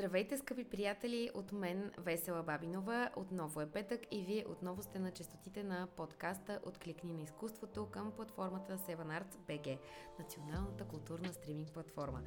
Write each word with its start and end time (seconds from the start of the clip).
Здравейте, 0.00 0.38
скъпи 0.38 0.64
приятели! 0.64 1.30
От 1.34 1.52
мен 1.52 1.90
Весела 1.98 2.42
Бабинова. 2.42 3.10
Отново 3.16 3.60
е 3.60 3.70
петък 3.70 4.00
и 4.10 4.24
вие 4.24 4.44
отново 4.48 4.82
сте 4.82 4.98
на 4.98 5.10
частотите 5.10 5.62
на 5.62 5.88
подкаста 5.96 6.60
Откликни 6.66 7.12
на 7.12 7.22
изкуството 7.22 7.86
към 7.86 8.12
платформата 8.12 8.78
Seven 8.78 9.22
Arts 9.22 9.36
BG, 9.48 9.78
националната 10.18 10.84
културна 10.84 11.32
стриминг 11.32 11.72
платформа. 11.72 12.22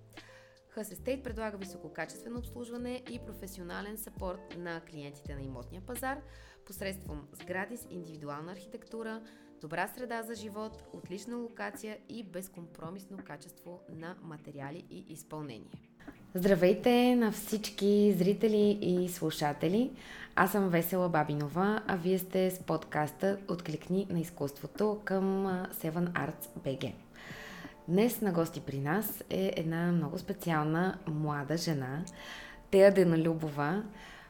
Hus 0.77 0.95
Estate 0.95 1.23
предлага 1.23 1.57
висококачествено 1.57 2.39
обслужване 2.39 3.03
и 3.11 3.19
професионален 3.27 3.97
сапорт 3.99 4.59
на 4.59 4.81
клиентите 4.81 5.35
на 5.35 5.43
имотния 5.43 5.83
пазар 5.83 6.19
посредством 6.67 7.29
сгради 7.33 7.77
с 7.77 7.87
индивидуална 7.91 8.53
архитектура, 8.53 9.23
добра 9.61 9.89
среда 9.89 10.23
за 10.23 10.35
живот, 10.35 10.83
отлична 10.93 11.37
локация 11.37 11.99
и 12.09 12.25
безкомпромисно 12.25 13.19
качество 13.25 13.81
на 13.93 14.17
материали 14.23 14.87
и 14.91 15.05
изпълнение. 15.09 15.71
Здравейте 16.35 17.17
на 17.17 17.33
всички 17.33 18.15
зрители 18.19 18.79
и 18.81 19.09
слушатели! 19.09 19.91
Аз 20.35 20.53
съм 20.53 20.69
Весела 20.69 21.09
Бабинова, 21.09 21.83
а 21.87 21.97
вие 21.97 22.19
сте 22.19 22.51
с 22.51 22.59
подкаста 22.59 23.39
Откликни 23.49 24.07
на 24.11 24.21
изкуството 24.21 25.01
към 25.05 25.25
Seven 25.73 26.13
Arts 26.13 26.49
BG. 26.59 26.93
Днес 27.91 28.21
на 28.21 28.33
гости 28.33 28.61
при 28.61 28.79
нас 28.79 29.25
е 29.31 29.53
една 29.57 29.93
много 29.93 30.19
специална 30.19 30.99
млада 31.07 31.57
жена, 31.57 32.05
Тея 32.71 32.95
Деналюбова, 32.95 33.83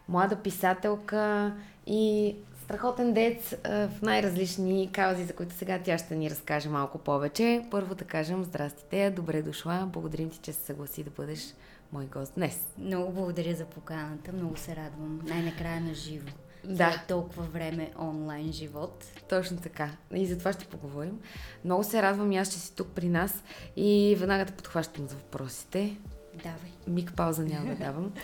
млада 0.09 0.37
писателка 0.37 1.55
и 1.87 2.37
страхотен 2.65 3.15
дец 3.15 3.55
в 3.65 3.91
най-различни 4.03 4.91
каузи, 4.93 5.25
за 5.25 5.33
които 5.33 5.55
сега 5.55 5.79
тя 5.85 5.99
ще 5.99 6.17
ни 6.17 6.31
разкаже 6.31 6.69
малко 6.69 6.99
повече. 6.99 7.65
Първо 7.71 7.95
да 7.95 8.05
кажем 8.05 8.45
здрасти, 8.45 8.85
Тея, 8.91 9.15
добре 9.15 9.43
дошла. 9.43 9.89
Благодарим 9.93 10.31
ти, 10.31 10.39
че 10.39 10.53
се 10.53 10.65
съгласи 10.65 11.05
да 11.05 11.11
бъдеш 11.11 11.55
мой 11.93 12.07
гост 12.07 12.33
днес. 12.35 12.67
Много 12.79 13.13
благодаря 13.13 13.55
за 13.55 13.65
поканата, 13.65 14.33
много 14.33 14.57
се 14.57 14.77
радвам. 14.77 15.21
Най-накрая 15.25 15.81
на 15.81 15.95
живо 15.95 16.29
да. 16.65 16.91
за 16.93 17.01
толкова 17.09 17.43
време 17.43 17.91
онлайн 17.99 18.53
живот. 18.53 19.05
Точно 19.29 19.57
така. 19.57 19.91
И 20.15 20.27
за 20.27 20.39
това 20.39 20.53
ще 20.53 20.65
поговорим. 20.65 21.21
Много 21.65 21.85
се 21.85 22.03
радвам 22.03 22.33
и 22.33 22.37
аз, 22.37 22.53
че 22.53 22.59
си 22.59 22.75
тук 22.75 22.89
при 22.89 23.09
нас 23.09 23.43
и 23.77 24.17
веднага 24.19 24.45
те 24.45 24.53
подхващам 24.53 25.09
за 25.09 25.15
въпросите. 25.15 25.97
Давай. 26.35 26.71
Миг 26.87 27.13
пауза 27.17 27.45
няма 27.45 27.67
да 27.67 27.75
давам. 27.75 28.13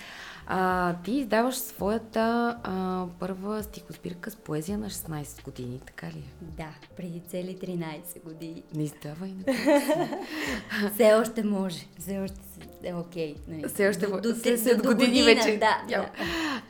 А, 0.48 0.94
ти 1.04 1.12
издаваш 1.12 1.56
своята 1.56 2.56
а, 2.62 3.06
първа 3.18 3.62
стихосбирка 3.62 4.30
с 4.30 4.36
поезия 4.36 4.78
на 4.78 4.90
16 4.90 5.44
години, 5.44 5.80
така 5.86 6.06
ли? 6.06 6.24
Да, 6.40 6.68
преди 6.96 7.20
цели 7.20 7.58
13 7.62 8.24
години. 8.24 8.62
Не 8.74 8.84
издавай. 8.84 9.34
Все 10.94 11.14
още 11.14 11.42
може. 11.42 11.86
Все 11.98 12.18
още 12.18 12.40
е 12.82 12.94
окей. 12.94 13.34
Okay, 13.36 13.68
Все 13.68 13.88
още 13.88 14.06
до, 14.06 14.20
до, 14.20 14.34
след, 14.34 14.60
след 14.60 14.82
до 14.82 14.88
години 14.88 15.08
година, 15.08 15.24
вече. 15.24 15.58
Да, 15.58 15.82
да. 15.88 16.10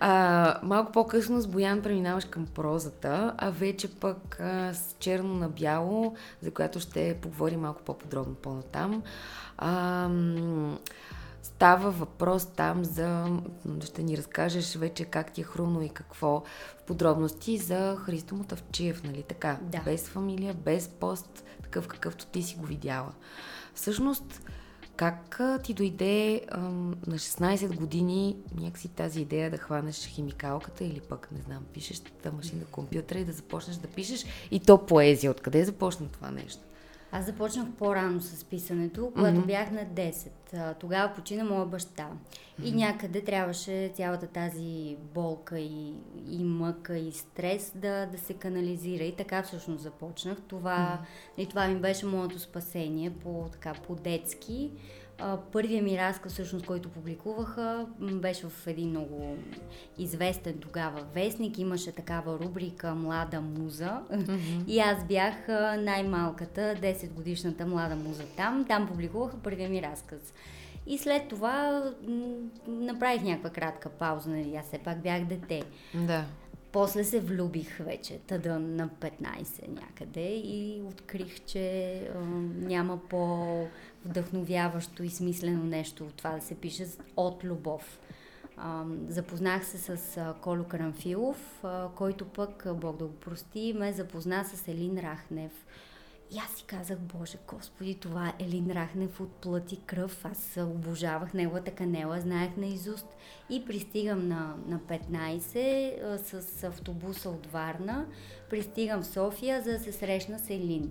А, 0.00 0.60
малко 0.62 0.93
по-късно 0.93 1.41
с 1.41 1.47
Боян 1.47 1.82
преминаваш 1.82 2.25
към 2.25 2.47
прозата, 2.47 3.34
а 3.38 3.50
вече 3.50 3.94
пък 3.94 4.41
а, 4.41 4.75
с 4.75 4.97
черно 4.98 5.34
на 5.34 5.48
бяло, 5.48 6.16
за 6.43 6.50
която 6.50 6.81
ще 6.81 7.19
поговорим 7.22 7.60
малко 7.60 7.82
по-подробно 7.82 8.34
по-натам. 8.34 9.03
А, 9.58 10.08
Става 11.56 11.91
въпрос 11.91 12.47
там 12.47 12.84
за, 12.84 13.39
ще 13.84 14.03
ни 14.03 14.17
разкажеш 14.17 14.75
вече 14.75 15.05
как 15.05 15.33
ти 15.33 15.41
е 15.41 15.44
хрумно 15.44 15.83
и 15.83 15.89
какво 15.89 16.43
в 16.78 16.83
подробности 16.87 17.59
за 17.59 17.97
Христо 17.97 18.34
Мотавчиев, 18.34 19.05
нали 19.05 19.22
така? 19.22 19.59
Да. 19.62 19.81
Без 19.84 20.09
фамилия, 20.09 20.55
без 20.55 20.89
пост, 20.89 21.44
такъв 21.62 21.89
какъвто 21.89 22.27
ти 22.27 22.43
си 22.43 22.56
го 22.56 22.67
видяла. 22.67 23.12
Всъщност, 23.75 24.43
как 24.97 25.41
ти 25.62 25.75
дойде 25.75 26.43
ам, 26.49 26.91
на 27.06 27.15
16 27.15 27.77
години 27.77 28.37
някакси 28.61 28.88
тази 28.88 29.21
идея 29.21 29.50
да 29.50 29.59
хванеш 29.59 30.06
химикалката 30.06 30.84
или 30.84 31.00
пък, 31.00 31.28
не 31.33 31.43
знам, 31.43 31.65
пишеш 31.73 32.03
машина 32.33 32.65
компютъра 32.71 33.19
и 33.19 33.25
да 33.25 33.33
започнеш 33.33 33.77
да 33.77 33.88
пишеш 33.88 34.25
и 34.50 34.61
то 34.61 34.87
поезия? 34.87 35.31
Откъде 35.31 35.65
започна 35.65 36.09
това 36.09 36.31
нещо? 36.31 36.66
Аз 37.12 37.27
започнах 37.27 37.69
по-рано 37.78 38.21
с 38.21 38.44
писането, 38.44 39.11
когато 39.15 39.37
mm-hmm. 39.37 39.47
бях 39.47 39.71
на 39.71 39.87
10. 39.87 40.78
Тогава 40.78 41.15
почина 41.15 41.44
моя 41.44 41.67
баща. 41.67 42.09
И 42.65 42.72
някъде 42.72 43.25
трябваше 43.25 43.93
цялата 43.94 44.27
тази 44.27 44.97
болка 45.15 45.59
и, 45.59 45.94
и 46.28 46.44
мъка 46.44 46.99
и 46.99 47.12
стрес 47.12 47.72
да, 47.75 48.06
да 48.06 48.19
се 48.19 48.34
канализира. 48.34 49.05
И 49.05 49.17
така 49.17 49.43
всъщност 49.43 49.83
започнах. 49.83 50.39
Това, 50.49 50.99
mm-hmm. 51.03 51.43
и 51.43 51.47
това 51.47 51.69
ми 51.69 51.81
беше 51.81 52.06
моето 52.06 52.39
спасение 52.39 53.11
по, 53.11 53.49
така, 53.53 53.73
по-детски. 53.87 54.71
Първият 55.53 55.84
ми 55.84 55.99
разказ, 55.99 56.32
всъщност, 56.32 56.66
който 56.66 56.88
публикуваха, 56.88 57.87
беше 58.00 58.47
в 58.47 58.66
един 58.66 58.88
много 58.88 59.37
известен 59.99 60.59
тогава 60.60 61.04
вестник. 61.15 61.59
Имаше 61.59 61.93
такава 61.93 62.38
рубрика 62.38 62.94
Млада 62.94 63.41
муза. 63.41 64.00
Mm-hmm. 64.12 64.65
И 64.66 64.78
аз 64.78 65.05
бях 65.05 65.34
най-малката, 65.78 66.60
10 66.60 67.12
годишната 67.12 67.67
млада 67.67 67.96
муза 67.96 68.25
там. 68.37 68.64
Там 68.69 68.88
публикуваха 68.88 69.37
първия 69.37 69.69
ми 69.69 69.82
разказ. 69.82 70.32
И 70.87 70.99
след 70.99 71.29
това 71.29 71.82
направих 72.67 73.23
някаква 73.23 73.50
кратка 73.50 73.88
пауза, 73.88 74.31
нали? 74.31 74.56
Аз 74.56 74.67
все 74.67 74.79
пак 74.79 75.02
бях 75.02 75.25
дете. 75.25 75.62
Да. 75.94 76.25
После 76.76 77.05
се 77.05 77.20
влюбих 77.20 77.78
вече, 77.78 78.19
тъда 78.19 78.58
на 78.58 78.88
15 78.88 79.69
някъде 79.69 80.28
и 80.44 80.82
открих, 80.87 81.44
че 81.44 81.94
а, 82.14 82.19
няма 82.67 82.99
по-вдъхновяващо 83.08 85.02
и 85.02 85.11
смислено 85.11 85.64
нещо 85.64 86.05
от 86.05 86.14
това 86.14 86.31
да 86.31 86.40
се 86.40 86.55
пише 86.55 86.87
от 87.17 87.44
любов. 87.44 88.00
А, 88.56 88.84
запознах 89.08 89.67
се 89.67 89.78
с 89.78 90.17
а, 90.17 90.34
Коло 90.40 90.64
Карамфилов, 90.64 91.61
а, 91.64 91.88
който 91.94 92.25
пък, 92.25 92.67
Бог 92.75 92.96
да 92.96 93.05
го 93.06 93.14
прости, 93.14 93.75
ме 93.76 93.93
запозна 93.93 94.44
с 94.44 94.69
Елин 94.69 94.99
Рахнев 94.99 95.67
и 96.31 96.38
аз 96.38 96.50
си 96.50 96.64
казах, 96.67 96.99
Боже, 96.99 97.38
Господи, 97.49 97.94
това 97.94 98.28
е 98.28 98.44
Елин 98.44 98.70
Рахнев 98.70 99.20
от 99.20 99.31
плът 99.31 99.73
и 99.73 99.76
кръв. 99.76 100.25
Аз 100.25 100.58
обожавах 100.61 101.34
неговата 101.34 101.70
канела, 101.70 102.20
знаех 102.20 102.56
наизуст. 102.56 103.06
И 103.50 103.64
пристигам 103.64 104.28
на, 104.28 104.55
на 104.67 104.78
15 104.78 106.05
а, 106.05 106.19
с 106.19 106.64
автобуса 106.64 107.31
от 107.31 107.46
Варна. 107.46 108.06
Пристигам 108.50 109.02
в 109.02 109.06
София, 109.06 109.62
за 109.62 109.73
да 109.73 109.78
се 109.78 109.93
срещна 109.93 110.38
с 110.38 110.50
Елин. 110.50 110.90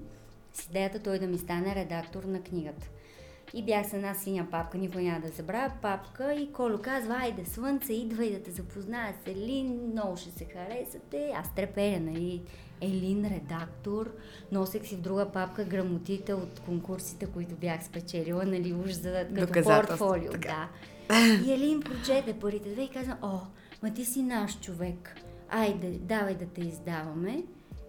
С 0.53 0.65
идеята 0.65 0.99
той 0.99 1.19
да 1.19 1.27
ми 1.27 1.37
стане 1.37 1.75
редактор 1.75 2.23
на 2.23 2.41
книгата. 2.41 2.87
И 3.53 3.65
бях 3.65 3.89
с 3.89 3.93
една 3.93 4.13
синя 4.13 4.47
папка, 4.51 4.77
никой 4.77 5.03
няма 5.03 5.19
да 5.19 5.27
забравя 5.27 5.73
папка. 5.81 6.33
И 6.33 6.51
Коло 6.53 6.77
казва, 6.77 7.15
айде, 7.19 7.45
слънце, 7.45 7.93
идва 7.93 8.25
и 8.25 8.31
да 8.31 8.43
те 8.43 8.51
запозная 8.51 9.13
с 9.23 9.27
Елин, 9.27 9.81
много 9.91 10.17
ще 10.17 10.31
се 10.31 10.45
харесате. 10.45 11.31
Аз 11.35 11.55
треперя, 11.55 11.99
нали? 11.99 12.41
Елин, 12.81 13.25
редактор. 13.25 14.11
Носех 14.51 14.85
си 14.85 14.95
в 14.95 15.01
друга 15.01 15.31
папка 15.31 15.65
грамотите 15.65 16.33
от 16.33 16.59
конкурсите, 16.59 17.25
които 17.25 17.55
бях 17.55 17.85
спечелила, 17.85 18.45
нали, 18.45 18.73
уж 18.73 18.91
за 18.91 19.27
като 19.35 19.63
портфолио. 19.63 20.31
Да. 20.31 20.69
И 21.45 21.53
Елин 21.53 21.81
прочете 21.81 22.39
първите 22.39 22.69
две 22.69 22.81
и 22.81 22.89
каза, 22.89 23.17
о, 23.21 23.39
ма 23.83 23.93
ти 23.93 24.05
си 24.05 24.21
наш 24.21 24.59
човек. 24.59 25.15
Айде, 25.49 25.89
давай 25.89 26.35
да 26.35 26.45
те 26.45 26.61
издаваме. 26.61 27.43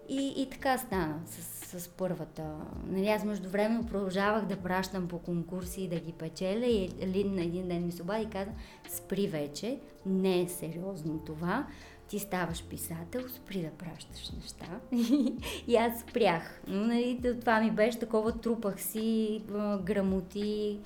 И, 0.09 0.33
и 0.37 0.49
така 0.49 0.77
стана 0.77 1.19
с, 1.25 1.79
с 1.79 1.87
първата. 1.87 2.43
Нали, 2.87 3.07
аз 3.07 3.23
междувременно 3.23 3.87
продължавах 3.87 4.45
да 4.45 4.57
пращам 4.57 5.07
по 5.07 5.19
конкурси 5.19 5.81
и 5.81 5.87
да 5.87 5.99
ги 5.99 6.11
печеля 6.11 6.65
и 6.65 6.89
Елин 6.99 7.35
на 7.35 7.41
един 7.41 7.67
ден 7.67 7.85
ми 7.85 7.91
се 7.91 8.01
обади 8.01 8.23
и 8.23 8.29
каза, 8.29 8.51
спри 8.89 9.27
вече, 9.27 9.79
не 10.05 10.41
е 10.41 10.47
сериозно 10.47 11.19
това, 11.25 11.67
ти 12.07 12.19
ставаш 12.19 12.63
писател, 12.63 13.21
спри 13.29 13.61
да 13.61 13.69
пращаш 13.69 14.31
неща. 14.31 14.65
и 15.67 15.75
аз 15.75 15.99
спрях. 15.99 16.61
Нали, 16.67 17.19
това 17.39 17.61
ми 17.61 17.71
беше 17.71 17.99
такова, 17.99 18.31
трупах 18.31 18.81
си 18.81 19.41
грамоти, 19.83 20.79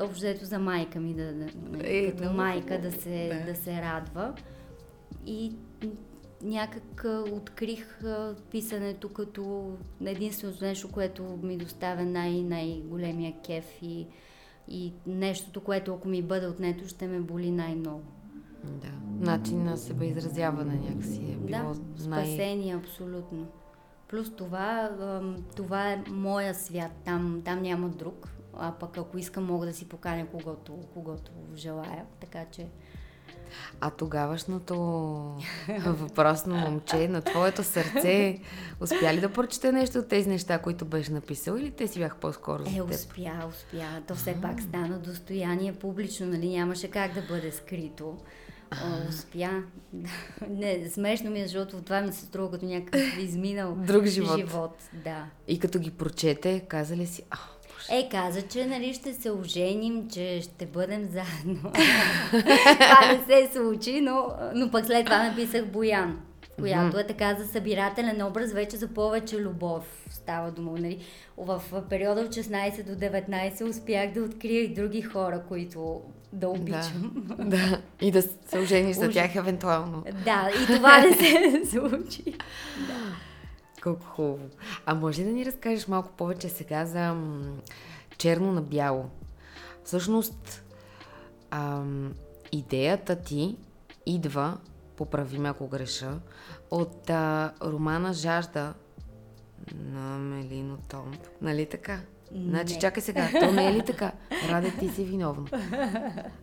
общо 0.00 0.44
за 0.44 0.58
майка 0.58 1.00
ми, 1.00 1.14
да, 1.14 1.32
да, 1.32 1.46
е, 1.82 2.10
като 2.10 2.22
да, 2.22 2.30
майка 2.30 2.80
да 2.80 2.92
се, 2.92 3.28
да. 3.28 3.52
да 3.52 3.58
се 3.58 3.82
радва. 3.82 4.34
И 5.26 5.52
някак 6.44 7.04
открих 7.32 8.00
писането 8.50 9.08
като 9.08 9.72
единственото 10.04 10.64
нещо, 10.64 10.92
което 10.92 11.38
ми 11.42 11.56
доставя 11.56 12.04
най- 12.04 12.42
най-големия 12.42 13.34
кеф 13.46 13.82
и, 13.82 14.06
и 14.68 14.92
нещото, 15.06 15.60
което 15.60 15.94
ако 15.94 16.08
ми 16.08 16.22
бъде 16.22 16.46
отнето, 16.46 16.88
ще 16.88 17.06
ме 17.06 17.20
боли 17.20 17.50
най-много. 17.50 18.02
Да. 18.64 18.88
Начин 19.30 19.64
на 19.64 19.76
себеизразяване 19.76 20.74
някакси 20.74 21.22
е 21.32 21.36
било 21.36 21.74
да, 21.74 22.08
най... 22.08 22.26
спасение, 22.26 22.76
абсолютно. 22.76 23.46
Плюс 24.08 24.36
това, 24.36 24.90
това 25.56 25.92
е 25.92 26.04
моя 26.10 26.54
свят, 26.54 26.92
там, 27.04 27.42
там 27.44 27.62
няма 27.62 27.88
друг, 27.88 28.28
а 28.54 28.72
пък 28.72 28.98
ако 28.98 29.18
искам 29.18 29.44
мога 29.44 29.66
да 29.66 29.72
си 29.72 29.88
поканя 29.88 30.26
когото, 30.26 30.72
когото 30.94 31.32
желая, 31.56 32.04
така 32.20 32.44
че... 32.44 32.68
А 33.80 33.90
тогавашното 33.90 34.74
въпросно 35.86 36.54
момче 36.56 37.08
на 37.08 37.22
твоето 37.22 37.62
сърце 37.64 38.38
успя 38.80 39.14
ли 39.14 39.20
да 39.20 39.32
прочете 39.32 39.72
нещо 39.72 39.98
от 39.98 40.08
тези 40.08 40.28
неща, 40.28 40.58
които 40.58 40.84
беше 40.84 41.12
написал 41.12 41.56
или 41.56 41.70
те 41.70 41.88
си 41.88 41.98
бяха 41.98 42.16
по-скоро 42.16 42.64
за 42.64 42.76
Е, 42.76 42.82
успя, 42.82 43.32
успя. 43.48 44.02
То 44.08 44.14
все 44.14 44.36
пак 44.42 44.60
стана 44.62 44.98
достояние 44.98 45.72
публично, 45.72 46.26
нали? 46.26 46.48
Нямаше 46.48 46.88
как 46.90 47.14
да 47.14 47.22
бъде 47.22 47.52
скрито. 47.52 48.18
О, 48.72 49.08
успя. 49.08 49.62
Не, 50.48 50.88
смешно 50.90 51.30
ми 51.30 51.40
е, 51.40 51.44
защото 51.44 51.82
това 51.82 52.00
ми 52.00 52.12
се 52.12 52.20
струва 52.24 52.50
като 52.50 52.66
някакъв 52.66 53.18
изминал 53.18 53.74
Друг 53.78 54.04
живот. 54.04 54.38
живот. 54.38 54.76
Да. 55.04 55.24
И 55.48 55.58
като 55.58 55.78
ги 55.78 55.90
прочете, 55.90 56.60
каза 56.68 56.96
ли 56.96 57.06
си, 57.06 57.22
а, 57.30 57.38
е, 57.90 58.08
каза, 58.08 58.42
че 58.42 58.66
нали 58.66 58.94
ще 58.94 59.12
се 59.12 59.30
оженим, 59.30 60.08
че 60.12 60.40
ще 60.42 60.66
бъдем 60.66 61.04
заедно. 61.04 61.60
това 62.30 63.12
не 63.12 63.24
се 63.26 63.50
случи, 63.52 64.00
но, 64.00 64.26
но 64.54 64.70
пък 64.70 64.86
след 64.86 65.04
това 65.04 65.28
написах 65.28 65.66
Боян, 65.66 66.20
която 66.60 66.98
е 66.98 67.06
така 67.06 67.34
за 67.34 67.46
събирателен 67.46 68.22
образ 68.22 68.52
вече 68.52 68.76
за 68.76 68.88
повече 68.88 69.40
любов 69.40 70.04
става 70.10 70.50
дума. 70.50 70.72
Нали? 70.72 70.98
В 71.36 71.62
периода 71.90 72.20
от 72.20 72.28
16 72.28 72.84
до 72.84 72.92
19 72.92 73.68
успях 73.70 74.12
да 74.12 74.22
открия 74.22 74.62
и 74.64 74.74
други 74.74 75.02
хора, 75.02 75.42
които 75.48 76.00
да 76.32 76.48
обичам. 76.48 77.12
Да, 77.38 77.44
да. 77.44 77.80
и 78.00 78.10
да 78.10 78.22
се 78.22 78.58
ожениш 78.58 78.96
за 78.96 79.10
тях 79.10 79.36
евентуално. 79.36 80.04
Да, 80.24 80.50
и 80.62 80.66
това 80.66 80.98
не 80.98 81.12
се 81.12 81.62
случи. 81.70 82.24
Да. 82.86 83.16
Колко 83.84 84.04
хубаво. 84.06 84.48
А 84.86 84.94
може 84.94 85.20
ли 85.20 85.24
да 85.24 85.32
ни 85.32 85.46
разкажеш 85.46 85.88
малко 85.88 86.12
повече 86.12 86.48
сега 86.48 86.86
за 86.86 87.16
черно 88.18 88.52
на 88.52 88.62
бяло? 88.62 89.04
Всъщност, 89.84 90.64
ам, 91.50 92.12
идеята 92.52 93.16
ти 93.16 93.56
идва, 94.06 94.58
поправи 94.96 95.38
ме 95.38 95.48
ако 95.48 95.68
греша, 95.68 96.18
от 96.70 97.10
а, 97.10 97.52
романа 97.62 98.12
Жажда 98.12 98.74
на 99.74 100.18
Мелино 100.18 100.78
Томп. 100.88 101.18
Нали 101.42 101.66
така? 101.66 102.00
Значи, 102.36 102.78
чакай 102.80 103.02
сега, 103.02 103.28
то 103.40 103.52
не 103.52 103.68
е 103.68 103.72
ли 103.72 103.84
така? 103.84 104.12
Раде, 104.50 104.72
ти 104.78 104.88
си 104.88 105.04
виновна. 105.04 105.48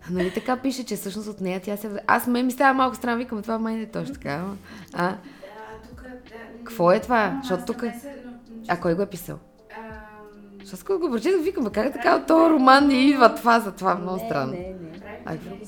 Нали 0.10 0.34
така 0.34 0.58
пише, 0.58 0.86
че 0.86 0.96
всъщност 0.96 1.28
от 1.28 1.42
нея 1.42 1.62
тя 1.62 1.78
се... 1.78 2.02
Аз 2.08 2.28
ме 2.28 2.44
ми 2.44 2.52
става 2.52 2.74
малко 2.74 2.96
странно, 2.96 3.18
викам, 3.18 3.42
това 3.42 3.60
май 3.60 3.76
не 3.76 3.82
е 3.82 3.92
точно 3.92 4.14
така. 4.14 4.46
А? 4.94 5.18
Какво 6.64 6.92
е 6.92 7.00
това? 7.00 7.40
Защото 7.42 7.66
тук... 7.66 7.84
А 8.68 8.80
кой 8.80 8.96
го 8.96 9.02
е 9.02 9.10
писал? 9.10 9.40
Защото 10.60 10.86
като 10.86 11.00
го 11.00 11.12
прочетах, 11.12 11.42
викам, 11.44 11.66
как 11.66 11.86
е 11.86 11.92
така 11.92 12.16
от 12.16 12.28
този 12.28 12.54
роман 12.54 12.88
не 12.88 12.94
идва 12.94 13.36
това 13.36 13.60
за 13.60 13.72
това? 13.72 13.96
Много 13.96 14.20
странно. 14.26 14.52
Не, 14.52 14.60
не, 14.60 15.32
не. 15.32 15.62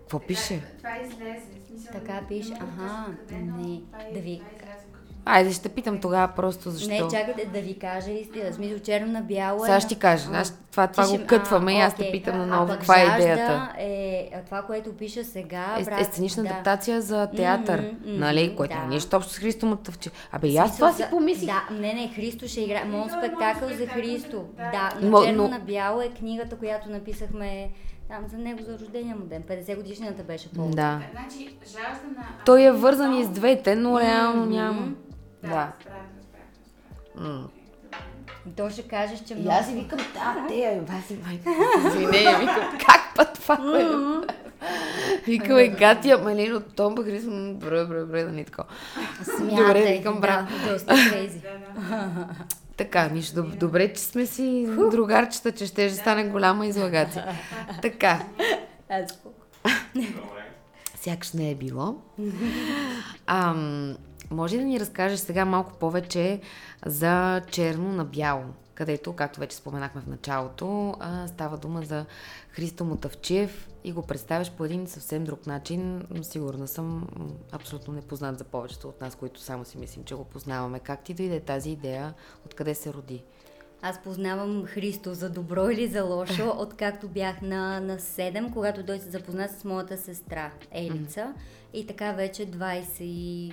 Какво 0.00 0.18
пише? 0.18 0.62
Това 0.78 0.96
излезе. 0.96 1.54
Така 1.92 2.20
пише, 2.28 2.52
ага, 2.60 3.06
не, 3.30 3.82
да 4.14 4.20
ви... 4.20 4.42
Айде, 5.26 5.52
ще 5.52 5.68
питам 5.68 6.00
тогава 6.00 6.28
просто 6.36 6.70
защо. 6.70 6.90
Не, 6.90 6.98
чакайте 6.98 7.46
да 7.46 7.60
ви 7.60 7.78
кажа 7.78 8.10
истина. 8.10 8.52
Смисъл, 8.52 8.78
черно 8.78 9.12
на 9.12 9.20
бяло 9.20 9.64
е... 9.64 9.66
Сега 9.66 9.80
ще 9.80 9.88
ти 9.88 9.98
кажа. 9.98 10.28
А, 10.32 10.44
това, 10.70 10.86
това 10.86 11.08
го 11.08 11.26
кътваме 11.26 11.72
а, 11.72 11.74
и 11.74 11.80
аз 11.80 11.94
те 11.94 12.10
питам 12.12 12.38
на 12.38 12.46
ново. 12.46 12.72
Каква 12.72 13.00
е 13.00 13.04
идеята? 13.04 13.72
Е, 13.78 14.30
това, 14.44 14.62
което 14.62 14.92
пише 14.92 15.24
сега... 15.24 15.76
Е, 15.78 15.84
брат, 15.84 16.00
е 16.00 16.04
сценична 16.04 16.42
да. 16.42 16.48
адаптация 16.48 17.02
за 17.02 17.26
театър, 17.36 17.80
mm-hmm, 17.80 18.18
нали? 18.18 18.56
Което 18.56 18.76
да. 18.76 18.82
е 18.82 18.86
нищо 18.86 19.16
общо 19.16 19.32
с 19.32 19.38
Христо 19.38 19.66
Мотъвче. 19.66 20.10
Абе, 20.32 20.48
и 20.48 20.56
аз 20.56 20.74
това 20.74 20.92
си 20.92 21.04
помислих. 21.10 21.46
Да, 21.46 21.74
не, 21.74 21.94
не, 21.94 22.12
Христо 22.16 22.48
ще 22.48 22.60
играе. 22.60 22.84
Моят 22.84 23.12
спектакъл 23.12 23.68
за 23.68 23.86
Христо. 23.86 24.44
Да, 24.56 24.92
но 25.02 25.24
черно 25.24 25.48
на 25.48 25.58
бяло 25.58 26.00
е 26.00 26.08
книгата, 26.08 26.56
която 26.56 26.90
написахме 26.90 27.70
там 28.08 28.28
за 28.28 28.38
него 28.38 28.62
за 28.62 28.78
рождения 28.78 29.16
му 29.16 29.24
ден. 29.24 29.42
50 29.42 29.76
годишнината 29.76 30.22
беше 30.22 30.52
по 30.52 30.68
Да. 30.68 31.00
Значи, 31.12 31.56
жажда 31.66 32.06
на... 32.16 32.26
Той 32.46 32.62
е 32.62 32.72
вързан 32.72 33.14
и 33.14 33.24
с 33.24 33.28
двете, 33.28 33.74
но 33.74 34.00
реално 34.00 34.46
няма. 34.46 34.92
Да, 35.48 35.72
да. 35.84 37.22
Mm. 37.22 37.46
То 38.56 38.70
ще 38.70 38.82
кажеш, 38.82 39.20
че 39.20 39.34
много... 39.34 39.48
И 39.48 39.52
аз 39.52 39.66
си 39.66 39.74
викам, 39.74 39.98
да, 39.98 40.46
те, 40.48 40.82
аз 40.98 41.04
си 41.04 41.18
майка. 41.26 41.50
Викам, 42.08 42.46
как 42.86 43.14
път 43.16 43.34
това, 43.34 43.56
което... 43.56 44.24
Викам, 45.26 45.58
е 45.58 45.68
гати, 45.68 46.10
ама 46.10 46.34
не, 46.34 46.52
от 46.52 46.76
Том 46.76 46.94
рисам, 47.06 47.54
бре, 47.54 47.84
бре, 47.84 48.04
бре, 48.04 48.24
да 48.24 48.32
не 48.32 48.44
така. 48.44 48.62
Смятай, 49.22 49.56
Добре, 49.56 49.92
викам, 49.96 50.20
брат. 50.20 50.46
Да, 50.64 50.72
доста 50.72 50.94
крейзи. 51.10 51.40
Така, 52.76 53.08
нищо. 53.08 53.42
Добре, 53.42 53.92
че 53.92 54.02
сме 54.02 54.26
си 54.26 54.66
другарчета, 54.90 55.52
че 55.52 55.66
ще 55.66 55.90
стане 55.90 56.24
голяма 56.24 56.66
излагация. 56.66 57.26
така. 57.82 58.20
Сякаш 60.96 61.32
не 61.32 61.50
е 61.50 61.54
било. 61.54 61.96
Ам, 63.26 63.96
може 64.34 64.56
да 64.56 64.64
ни 64.64 64.80
разкажеш 64.80 65.20
сега 65.20 65.44
малко 65.44 65.72
повече 65.72 66.40
за 66.86 67.42
черно 67.50 67.92
на 67.92 68.04
бяло, 68.04 68.44
където, 68.74 69.12
както 69.12 69.40
вече 69.40 69.56
споменахме 69.56 70.00
в 70.00 70.06
началото, 70.06 70.94
става 71.26 71.56
дума 71.56 71.82
за 71.82 72.06
Христо 72.50 72.84
Мотавчиев 72.84 73.68
и 73.84 73.92
го 73.92 74.02
представяш 74.02 74.50
по 74.50 74.64
един 74.64 74.86
съвсем 74.86 75.24
друг 75.24 75.46
начин. 75.46 76.06
Сигурна 76.22 76.68
съм, 76.68 77.08
абсолютно 77.52 77.94
непознат 77.94 78.38
за 78.38 78.44
повечето 78.44 78.88
от 78.88 79.00
нас, 79.00 79.14
които 79.14 79.40
само 79.40 79.64
си 79.64 79.78
мислим, 79.78 80.04
че 80.04 80.14
го 80.14 80.24
познаваме. 80.24 80.80
Как 80.80 81.04
ти 81.04 81.14
дойде 81.14 81.40
тази 81.40 81.70
идея? 81.70 82.14
Откъде 82.46 82.74
се 82.74 82.92
роди? 82.92 83.24
Аз 83.86 84.02
познавам 84.02 84.64
Христо 84.66 85.14
за 85.14 85.30
добро 85.30 85.70
или 85.70 85.86
за 85.86 86.02
лошо, 86.02 86.54
откакто 86.58 87.08
бях 87.08 87.42
на, 87.42 87.80
на 87.80 87.98
7, 87.98 88.52
когато 88.52 88.82
той 88.82 88.98
се 88.98 89.10
запозна 89.10 89.48
с 89.48 89.64
моята 89.64 89.98
сестра 89.98 90.52
Елица. 90.72 91.20
Mm-hmm. 91.20 91.74
И 91.74 91.86
така 91.86 92.12
вече 92.12 92.46
20 92.46 93.52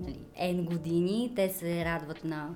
нали, 0.00 0.20
N 0.42 0.64
години 0.64 1.32
те 1.36 1.48
се 1.48 1.84
радват 1.84 2.24
на 2.24 2.54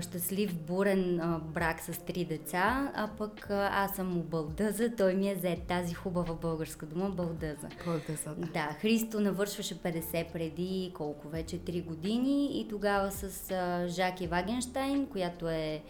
щастлив, 0.00 0.54
бурен 0.54 1.20
а, 1.20 1.38
брак 1.38 1.80
с 1.80 1.98
три 1.98 2.24
деца, 2.24 2.92
а 2.94 3.08
пък 3.18 3.50
а, 3.50 3.70
аз 3.72 3.96
съм 3.96 4.14
му 4.14 4.22
Балдъза, 4.22 4.90
той 4.96 5.14
ми 5.14 5.30
е 5.30 5.34
за 5.34 5.56
тази 5.68 5.94
хубава 5.94 6.34
българска 6.34 6.86
дума 6.86 7.10
Балдъза. 7.10 7.68
Балдъза, 7.84 8.34
да. 8.36 8.46
Да, 8.46 8.76
Христо 8.80 9.20
навършваше 9.20 9.74
50 9.74 10.32
преди 10.32 10.92
колко 10.94 11.28
вече 11.28 11.58
3 11.58 11.84
години 11.84 12.60
и 12.60 12.68
тогава 12.68 13.10
с 13.10 13.50
а, 13.50 13.88
Жаки 13.88 14.26
Вагенштайн, 14.26 15.06
която 15.06 15.48
е 15.48 15.82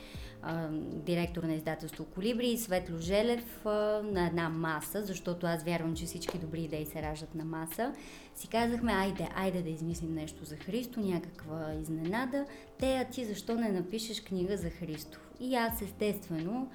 директор 0.92 1.42
на 1.42 1.54
издателство 1.54 2.04
Колибри 2.04 2.46
и 2.46 2.58
Светло 2.58 2.98
Желев 2.98 3.66
а, 3.66 3.70
на 4.04 4.26
една 4.26 4.48
маса, 4.48 5.02
защото 5.04 5.46
аз 5.46 5.64
вярвам, 5.64 5.96
че 5.96 6.04
всички 6.04 6.38
добри 6.38 6.62
идеи 6.62 6.86
се 6.86 7.02
раждат 7.02 7.34
на 7.34 7.44
маса. 7.44 7.94
Си 8.34 8.48
казахме, 8.48 8.92
айде, 8.92 9.28
айде 9.36 9.62
да 9.62 9.70
измислим 9.70 10.14
нещо 10.14 10.44
за 10.44 10.56
Христо, 10.56 11.00
някаква 11.00 11.74
изненада. 11.82 12.46
Те, 12.78 12.96
а 12.96 13.04
ти 13.04 13.24
защо 13.24 13.54
не 13.54 13.68
напишеш 13.68 14.20
книга 14.20 14.56
за 14.56 14.70
Христо? 14.70 15.18
И 15.40 15.54
аз 15.54 15.82
естествено 15.82 16.70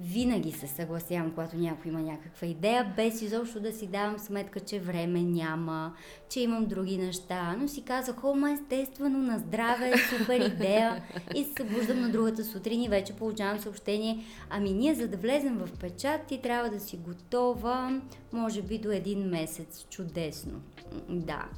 винаги 0.00 0.52
се 0.52 0.66
съгласявам, 0.66 1.30
когато 1.30 1.56
някой 1.56 1.90
има 1.90 2.00
някаква 2.00 2.46
идея, 2.46 2.92
без 2.96 3.22
изобщо 3.22 3.60
да 3.60 3.72
си 3.72 3.86
давам 3.86 4.18
сметка, 4.18 4.60
че 4.60 4.80
време 4.80 5.22
няма, 5.22 5.94
че 6.28 6.40
имам 6.40 6.66
други 6.66 6.96
неща. 6.96 7.56
Но 7.58 7.68
си 7.68 7.82
казах, 7.82 8.24
о, 8.24 8.34
ма 8.34 8.52
естествено, 8.52 9.18
на 9.18 9.38
здраве, 9.38 9.92
супер 10.18 10.40
идея. 10.40 11.02
И 11.34 11.44
се 11.44 11.52
събуждам 11.58 12.00
на 12.00 12.10
другата 12.10 12.44
сутрин 12.44 12.82
и 12.82 12.88
вече 12.88 13.12
получавам 13.12 13.58
съобщение, 13.58 14.24
ами 14.50 14.72
ние 14.72 14.94
за 14.94 15.08
да 15.08 15.16
влезем 15.16 15.58
в 15.58 15.78
печат, 15.78 16.26
ти 16.26 16.40
трябва 16.40 16.70
да 16.70 16.80
си 16.80 16.96
готова, 16.96 18.00
може 18.32 18.62
би 18.62 18.78
до 18.78 18.92
един 18.92 19.28
месец. 19.28 19.86
Чудесно. 19.90 20.60
Да. 21.08 21.48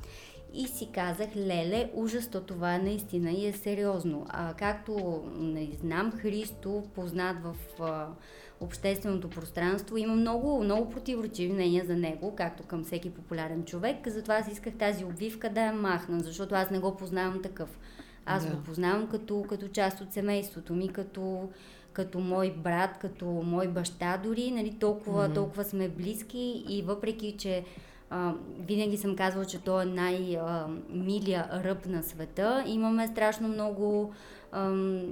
И 0.54 0.68
си 0.68 0.88
казах, 0.94 1.28
леле, 1.36 1.90
ужас, 1.94 2.28
то 2.28 2.40
това 2.40 2.78
наистина 2.78 3.30
и 3.30 3.46
е 3.46 3.52
сериозно. 3.52 4.26
А, 4.28 4.54
както 4.54 5.22
не 5.38 5.68
знам, 5.80 6.12
Христо, 6.12 6.82
познат 6.94 7.36
в 7.42 7.82
а, 7.82 8.06
общественото 8.60 9.30
пространство, 9.30 9.96
има 9.96 10.14
много, 10.14 10.64
много 10.64 10.90
противоречиви 10.90 11.52
мнения 11.52 11.84
за 11.86 11.96
него, 11.96 12.34
както 12.36 12.62
към 12.62 12.84
всеки 12.84 13.10
популярен 13.10 13.64
човек. 13.64 14.08
Затова 14.08 14.36
аз 14.36 14.52
исках 14.52 14.74
тази 14.74 15.04
обвивка 15.04 15.50
да 15.50 15.60
я 15.60 15.72
махна, 15.72 16.20
защото 16.20 16.54
аз 16.54 16.70
не 16.70 16.78
го 16.78 16.96
познавам 16.96 17.42
такъв. 17.42 17.78
Аз 18.26 18.46
да. 18.46 18.54
го 18.54 18.62
познавам 18.62 19.08
като, 19.08 19.44
като 19.48 19.68
част 19.68 20.00
от 20.00 20.12
семейството 20.12 20.74
ми, 20.74 20.88
като, 20.88 21.48
като 21.92 22.20
мой 22.20 22.54
брат, 22.56 22.98
като 22.98 23.24
мой 23.24 23.68
баща 23.68 24.20
дори, 24.24 24.50
нали, 24.50 24.76
толкова, 24.80 25.28
mm-hmm. 25.28 25.34
толкова 25.34 25.64
сме 25.64 25.88
близки 25.88 26.64
и 26.68 26.82
въпреки, 26.82 27.36
че 27.38 27.64
винаги 28.58 28.96
съм 28.96 29.16
казвала, 29.16 29.44
че 29.44 29.62
той 29.62 29.82
е 29.82 29.86
най-милия 29.86 31.48
ръб 31.64 31.86
на 31.86 32.02
света. 32.02 32.64
Имаме 32.66 33.08
страшно 33.08 33.48
много 33.48 34.12
а, 34.52 34.68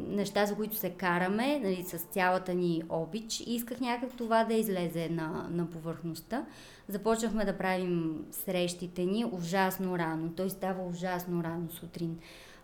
неща, 0.08 0.46
за 0.46 0.54
които 0.54 0.76
се 0.76 0.90
караме, 0.90 1.58
нали, 1.58 1.84
с 1.84 1.98
цялата 1.98 2.54
ни 2.54 2.82
обич. 2.88 3.40
И 3.40 3.54
исках 3.54 3.80
някак 3.80 4.16
това 4.16 4.44
да 4.44 4.54
излезе 4.54 5.08
на, 5.08 5.48
на 5.50 5.66
повърхността. 5.70 6.44
Започнахме 6.88 7.44
да 7.44 7.58
правим 7.58 8.26
срещите 8.30 9.04
ни 9.04 9.24
ужасно 9.32 9.98
рано. 9.98 10.32
Той 10.36 10.50
става 10.50 10.86
ужасно 10.86 11.44
рано 11.44 11.70
сутрин. 11.70 12.18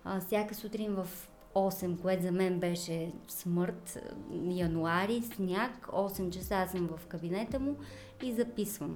А, 0.05 0.21
всяка 0.21 0.55
сутрин 0.55 0.95
в 0.95 1.09
8, 1.55 2.01
което 2.01 2.23
за 2.23 2.33
мен 2.33 2.61
беше 2.61 3.13
смърт, 3.29 3.99
януари, 4.45 5.23
сняг, 5.23 5.87
8 5.87 6.31
часа 6.31 6.67
съм 6.71 6.89
в 6.97 7.07
кабинета 7.07 7.61
му 7.61 7.77
и 8.23 8.33
записвам 8.33 8.95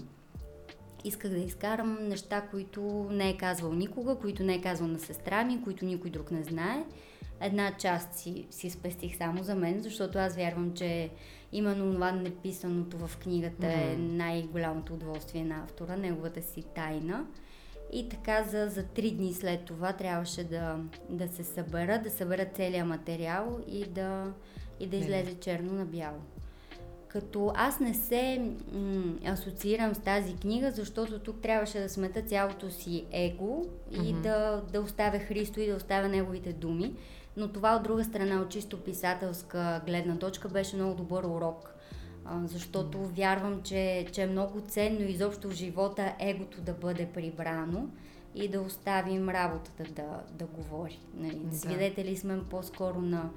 исках 1.09 1.31
да 1.31 1.39
изкарам 1.39 2.09
неща, 2.09 2.41
които 2.41 3.09
не 3.11 3.31
е 3.31 3.37
казвал 3.37 3.73
никога, 3.73 4.15
които 4.15 4.43
не 4.43 4.55
е 4.55 4.61
казвал 4.61 4.89
на 4.89 4.99
сестра 4.99 5.45
ми, 5.45 5.63
които 5.65 5.85
никой 5.85 6.11
друг 6.11 6.31
не 6.31 6.45
знае. 6.45 6.85
Една 7.41 7.73
част 7.79 8.15
си, 8.15 8.47
си 8.51 8.71
спестих 8.71 9.17
само 9.17 9.43
за 9.43 9.55
мен, 9.55 9.81
защото 9.83 10.19
аз 10.19 10.37
вярвам, 10.37 10.75
че 10.75 11.11
именно 11.53 11.93
това 11.93 12.13
неписаното 12.13 12.99
в 13.07 13.17
книгата 13.17 13.67
mm-hmm. 13.67 13.95
е 13.95 13.97
най-голямото 13.97 14.95
удоволствие 14.95 15.45
на 15.45 15.63
автора, 15.65 15.97
неговата 15.97 16.43
си 16.43 16.63
тайна. 16.75 17.27
И 17.93 18.09
така 18.09 18.43
за, 18.43 18.69
за 18.69 18.83
три 18.83 19.11
дни 19.11 19.35
след 19.35 19.65
това 19.65 19.93
трябваше 19.93 20.45
да, 20.45 20.79
да 21.09 21.29
се 21.29 21.45
събера, 21.45 22.03
да 22.03 22.11
събера 22.11 22.47
целият 22.55 22.89
материал 22.89 23.59
и 23.69 23.85
да, 23.85 24.33
и 24.81 24.87
да 24.87 24.97
излезе 24.97 25.41
черно 25.41 25.73
на 25.73 25.85
бяло 25.85 26.19
като 27.09 27.53
аз 27.55 27.81
не 27.81 27.95
се 27.95 28.51
м- 28.73 29.33
асоциирам 29.33 29.95
с 29.95 29.99
тази 29.99 30.37
книга, 30.37 30.71
защото 30.71 31.19
тук 31.19 31.41
трябваше 31.41 31.81
да 31.81 31.89
смета 31.89 32.23
цялото 32.23 32.71
си 32.71 33.05
его 33.13 33.67
и 33.93 33.97
mm-hmm. 33.97 34.21
да, 34.21 34.63
да 34.73 34.81
оставя 34.81 35.19
Христо 35.19 35.61
и 35.61 35.67
да 35.67 35.77
оставя 35.77 36.09
неговите 36.09 36.53
думи. 36.53 36.95
Но 37.37 37.49
това 37.49 37.77
от 37.77 37.83
друга 37.83 38.05
страна, 38.05 38.41
от 38.41 38.51
чисто 38.51 38.81
писателска 38.81 39.83
гледна 39.87 40.17
точка, 40.17 40.49
беше 40.49 40.77
много 40.77 40.95
добър 40.95 41.25
урок. 41.25 41.75
А, 42.25 42.41
защото 42.47 42.99
вярвам, 42.99 43.63
че, 43.63 44.07
че 44.13 44.23
е 44.23 44.27
много 44.27 44.61
ценно 44.61 45.01
изобщо 45.01 45.49
в 45.49 45.53
живота 45.53 46.15
егото 46.19 46.61
да 46.61 46.73
бъде 46.73 47.07
прибрано 47.07 47.89
и 48.35 48.49
да 48.49 48.61
оставим 48.61 49.29
работата 49.29 49.85
да, 49.93 50.23
да 50.31 50.47
говори. 50.47 51.01
Нали? 51.15 51.41
Да. 51.45 51.57
Свидетели 51.57 52.17
сме 52.17 52.41
по-скоро 52.51 53.01
на, 53.01 53.31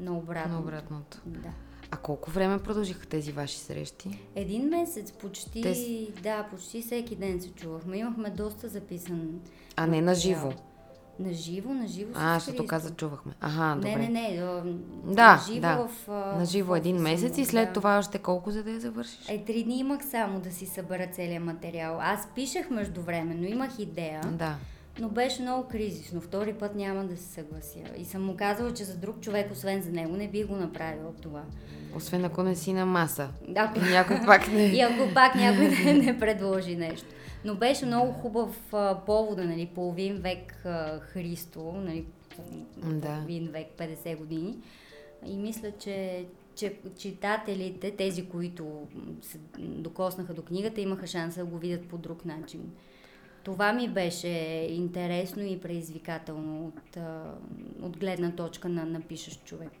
на 0.00 0.18
обратното. 0.18 0.54
На 0.54 0.60
обратното. 0.60 1.18
Да. 1.26 1.50
А 1.90 1.96
колко 1.96 2.30
време 2.30 2.58
продължиха 2.58 3.06
тези 3.06 3.32
ваши 3.32 3.58
срещи? 3.58 4.18
Един 4.34 4.68
месец, 4.68 5.12
почти, 5.12 5.62
Те... 5.62 6.08
да, 6.22 6.46
почти 6.50 6.82
всеки 6.82 7.16
ден 7.16 7.40
се 7.40 7.48
чувахме. 7.48 7.96
Имахме 7.96 8.30
доста 8.30 8.68
записан. 8.68 9.40
А 9.76 9.86
не 9.86 10.00
на 10.00 10.14
живо? 10.14 10.52
На 11.20 11.32
живо, 11.32 11.74
на 11.74 11.86
живо. 11.86 12.10
А, 12.14 12.38
защото 12.38 12.66
каза, 12.66 12.94
чувахме. 12.94 13.32
Ага, 13.40 13.74
добре. 13.74 13.96
Не, 13.96 14.08
не, 14.08 14.30
не. 14.30 14.74
Да, 15.04 15.32
на 15.32 15.42
живо 15.46 15.60
да. 15.60 15.88
В, 15.88 16.08
на 16.38 16.44
живо 16.44 16.76
един 16.76 16.96
месец 16.96 17.38
и 17.38 17.44
след 17.44 17.68
да. 17.68 17.72
това 17.72 17.98
още 17.98 18.18
колко 18.18 18.50
за 18.50 18.62
да 18.62 18.70
я 18.70 18.80
завършиш? 18.80 19.28
Е, 19.28 19.44
три 19.44 19.64
дни 19.64 19.78
имах 19.78 20.06
само 20.10 20.40
да 20.40 20.52
си 20.52 20.66
събера 20.66 21.06
целият 21.12 21.44
материал. 21.44 21.98
Аз 22.00 22.28
пишех 22.34 22.70
междувременно, 22.70 23.44
имах 23.44 23.78
идея. 23.78 24.20
Да 24.32 24.56
но 25.00 25.08
беше 25.08 25.42
много 25.42 25.68
кризисно. 25.68 26.20
Втори 26.20 26.54
път 26.54 26.74
няма 26.74 27.04
да 27.04 27.16
се 27.16 27.24
съглася. 27.24 27.78
И 27.96 28.04
съм 28.04 28.24
му 28.24 28.36
казала, 28.36 28.74
че 28.74 28.84
за 28.84 28.96
друг 28.96 29.20
човек, 29.20 29.52
освен 29.52 29.82
за 29.82 29.90
него, 29.90 30.16
не 30.16 30.28
би 30.28 30.44
го 30.44 30.56
направила 30.56 31.12
това. 31.22 31.42
Освен 31.96 32.24
ако 32.24 32.42
не 32.42 32.54
си 32.56 32.72
на 32.72 32.86
маса. 32.86 33.28
Ако... 33.56 33.78
И 33.78 33.82
някой 33.82 34.16
пак 34.26 34.48
не... 34.52 34.62
И 34.76 34.80
ако 34.80 35.14
пак 35.14 35.34
някой 35.34 35.68
не, 35.68 35.92
не 35.92 36.18
предложи 36.18 36.76
нещо. 36.76 37.06
Но 37.44 37.54
беше 37.54 37.86
много 37.86 38.12
хубав 38.12 38.74
а, 38.74 39.00
повода, 39.06 39.44
нали, 39.44 39.66
половин 39.74 40.16
век 40.16 40.52
а, 40.64 41.00
Христо, 41.00 41.72
нали, 41.72 42.06
половин 42.80 43.46
да. 43.46 43.52
век, 43.52 43.66
50 43.78 44.16
години. 44.16 44.58
И 45.26 45.36
мисля, 45.36 45.72
че, 45.78 46.26
че 46.54 46.76
читателите, 46.98 47.90
тези, 47.90 48.28
които 48.28 48.86
се 49.22 49.38
докоснаха 49.58 50.34
до 50.34 50.42
книгата, 50.42 50.80
имаха 50.80 51.06
шанс 51.06 51.34
да 51.34 51.44
го 51.44 51.58
видят 51.58 51.86
по 51.86 51.98
друг 51.98 52.24
начин. 52.24 52.60
Това 53.48 53.72
ми 53.72 53.88
беше 53.88 54.28
интересно 54.70 55.42
и 55.42 55.60
предизвикателно 55.60 56.66
от, 56.66 56.96
от 57.82 57.98
гледна 57.98 58.30
точка 58.30 58.68
на 58.68 58.86
напишещ 58.86 59.44
човек. 59.44 59.72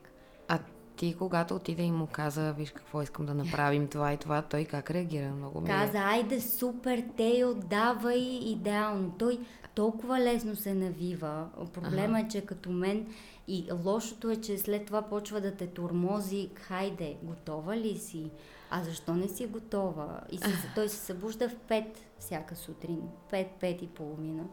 А 0.48 0.58
ти, 0.96 1.14
когато 1.18 1.54
отиде 1.54 1.82
и 1.82 1.92
му 1.92 2.06
каза, 2.12 2.52
виж 2.52 2.70
какво 2.70 3.02
искам 3.02 3.26
да 3.26 3.34
направим, 3.34 3.88
това 3.88 4.12
и 4.12 4.16
това, 4.16 4.42
той 4.42 4.64
как 4.64 4.90
реагира? 4.90 5.30
Много 5.30 5.60
ми 5.60 5.68
е. 5.68 5.72
Каза, 5.72 5.98
айде 5.98 6.40
супер, 6.40 7.04
те 7.16 7.44
отдавай 7.44 8.20
идеално. 8.42 9.14
Той 9.18 9.38
толкова 9.74 10.18
лесно 10.18 10.56
се 10.56 10.74
навива. 10.74 11.46
Проблема 11.72 12.18
ага. 12.18 12.26
е, 12.26 12.28
че 12.28 12.40
като 12.40 12.70
мен 12.70 13.06
и 13.48 13.66
лошото 13.84 14.30
е, 14.30 14.36
че 14.36 14.58
след 14.58 14.86
това 14.86 15.02
почва 15.02 15.40
да 15.40 15.56
те 15.56 15.66
турмози, 15.66 16.48
хайде, 16.54 17.16
готова 17.22 17.76
ли 17.76 17.96
си? 17.96 18.30
А 18.70 18.82
защо 18.82 19.14
не 19.14 19.28
си 19.28 19.46
готова? 19.46 20.20
И 20.30 20.38
се, 20.38 20.52
той 20.74 20.88
се 20.88 20.96
събужда 20.96 21.48
в 21.48 21.56
5 21.56 21.86
всяка 22.18 22.56
сутрин. 22.56 23.02
5-5 23.32 23.82
и 23.82 23.88
половина. 23.88 24.44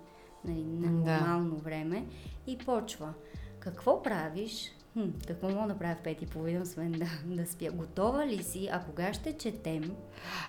Нали, 0.45 0.63
на 0.63 0.91
нормално 0.91 1.55
да. 1.55 1.61
време. 1.61 2.05
И 2.47 2.57
почва. 2.57 3.13
Какво 3.59 4.03
правиш? 4.03 4.71
Хм, 4.93 5.09
какво 5.27 5.49
мога 5.49 5.61
да 5.61 5.67
направя 5.67 5.95
в 5.95 6.05
5 6.05 6.23
и 6.23 6.25
половина, 6.25 6.61
освен 6.61 6.91
да, 6.91 7.07
да 7.25 7.47
спя? 7.47 7.71
Готова 7.71 8.27
ли 8.27 8.43
си? 8.43 8.69
А 8.71 8.83
кога 8.83 9.13
ще 9.13 9.37
четем? 9.37 9.95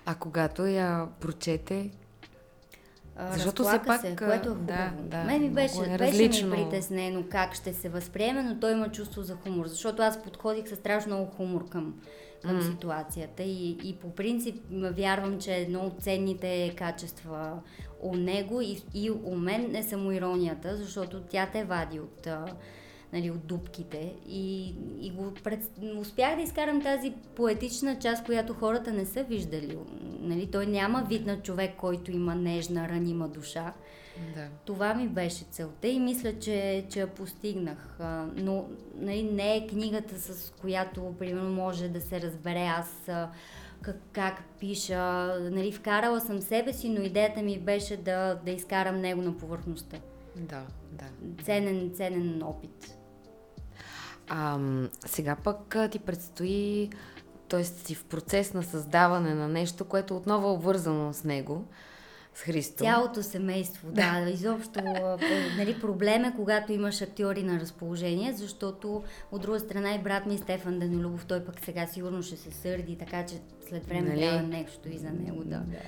А 0.06 0.14
когато 0.14 0.66
я 0.66 1.08
прочете, 1.20 1.90
защото 3.32 3.64
все 3.64 3.82
пак, 3.86 4.00
се, 4.00 4.16
което 4.16 4.48
е 4.48 4.52
хубаво. 4.52 4.66
Да, 4.66 4.92
да, 5.02 5.24
Мен 5.24 5.42
ми 5.42 5.50
беше, 5.50 5.78
е 5.88 5.98
беше 5.98 6.46
ми 6.46 6.50
притеснено 6.50 7.24
как 7.30 7.54
ще 7.54 7.74
се 7.74 7.88
възприеме, 7.88 8.42
но 8.42 8.60
той 8.60 8.72
има 8.72 8.92
чувство 8.92 9.22
за 9.22 9.36
хумор, 9.36 9.66
защото 9.66 10.02
аз 10.02 10.22
подходих 10.22 10.68
с 10.68 10.76
страшно 10.76 11.14
много 11.14 11.30
хумор 11.30 11.68
към 11.68 11.94
към 12.46 12.60
mm. 12.60 12.70
ситуацията 12.70 13.42
и, 13.42 13.78
и 13.84 13.96
по 13.96 14.10
принцип 14.10 14.56
вярвам, 14.70 15.40
че 15.40 15.54
едно 15.54 15.80
от 15.80 16.02
ценните 16.02 16.74
качества 16.76 17.58
у 18.00 18.16
него 18.16 18.60
и, 18.60 18.82
и 18.94 19.10
у 19.10 19.36
мен 19.36 19.76
е 19.76 19.82
самоиронията, 19.82 20.76
защото 20.76 21.20
тя 21.20 21.46
те 21.52 21.64
вади 21.64 22.00
от, 22.00 22.28
нали, 23.12 23.30
от 23.30 23.46
дубките 23.46 24.14
и, 24.28 24.74
и 25.00 25.10
го 25.10 25.32
пред... 25.44 25.60
успях 25.98 26.36
да 26.36 26.42
изкарам 26.42 26.82
тази 26.82 27.12
поетична 27.34 27.98
част, 27.98 28.24
която 28.24 28.54
хората 28.54 28.92
не 28.92 29.06
са 29.06 29.24
виждали. 29.24 29.78
Нали, 30.20 30.46
той 30.50 30.66
няма 30.66 31.06
вид 31.08 31.26
на 31.26 31.42
човек, 31.42 31.76
който 31.76 32.10
има 32.10 32.34
нежна, 32.34 32.88
ранима 32.88 33.28
душа. 33.28 33.72
Да. 34.34 34.48
Това 34.64 34.94
ми 34.94 35.08
беше 35.08 35.44
целта 35.50 35.88
и 35.88 36.00
мисля, 36.00 36.38
че, 36.38 36.86
че 36.90 37.00
я 37.00 37.06
постигнах. 37.06 37.98
Но 38.36 38.68
нали, 38.96 39.22
не 39.22 39.56
е 39.56 39.66
книгата, 39.66 40.20
с 40.20 40.52
която, 40.60 41.14
примерно, 41.18 41.50
може 41.50 41.88
да 41.88 42.00
се 42.00 42.20
разбере 42.20 42.66
аз 42.78 43.08
как, 43.82 43.96
как 44.12 44.44
пиша. 44.60 45.26
Нали, 45.40 45.72
вкарала 45.72 46.20
съм 46.20 46.40
себе 46.40 46.72
си, 46.72 46.88
но 46.88 47.00
идеята 47.00 47.42
ми 47.42 47.58
беше 47.58 47.96
да, 47.96 48.34
да 48.44 48.50
изкарам 48.50 49.00
него 49.00 49.22
на 49.22 49.36
повърхността. 49.36 49.96
Да, 50.36 50.62
да. 50.92 51.04
Ценен, 51.44 51.90
ценен 51.94 52.42
опит. 52.42 52.96
А, 54.28 54.58
сега 55.06 55.36
пък 55.44 55.76
ти 55.90 55.98
предстои, 55.98 56.90
т.е. 57.48 57.64
си 57.64 57.94
в 57.94 58.04
процес 58.04 58.54
на 58.54 58.62
създаване 58.62 59.34
на 59.34 59.48
нещо, 59.48 59.84
което 59.84 60.16
отново 60.16 60.48
е 60.48 60.52
обвързано 60.52 61.12
с 61.12 61.24
него 61.24 61.64
с 62.36 62.40
Христо. 62.40 62.84
Цялото 62.84 63.22
семейство, 63.22 63.88
да. 63.90 64.20
да 64.24 64.30
изобщо 64.30 64.80
нали, 65.56 65.80
проблем 65.80 66.24
е, 66.24 66.32
когато 66.36 66.72
имаш 66.72 67.02
актьори 67.02 67.42
на 67.42 67.60
разположение, 67.60 68.32
защото 68.32 69.02
от 69.32 69.42
друга 69.42 69.60
страна 69.60 69.94
и 69.94 69.98
брат 69.98 70.26
ми 70.26 70.38
Стефан 70.38 70.78
Данилубов, 70.78 71.26
той 71.26 71.44
пък 71.44 71.60
сега 71.60 71.86
сигурно 71.86 72.22
ще 72.22 72.36
се 72.36 72.50
сърди, 72.50 72.98
така 72.98 73.26
че 73.26 73.34
след 73.68 73.86
време 73.86 74.08
нали? 74.08 74.20
трябва 74.20 74.42
нещо 74.42 74.88
и 74.88 74.98
за 74.98 75.10
него 75.10 75.44
да. 75.44 75.58
да. 75.58 75.78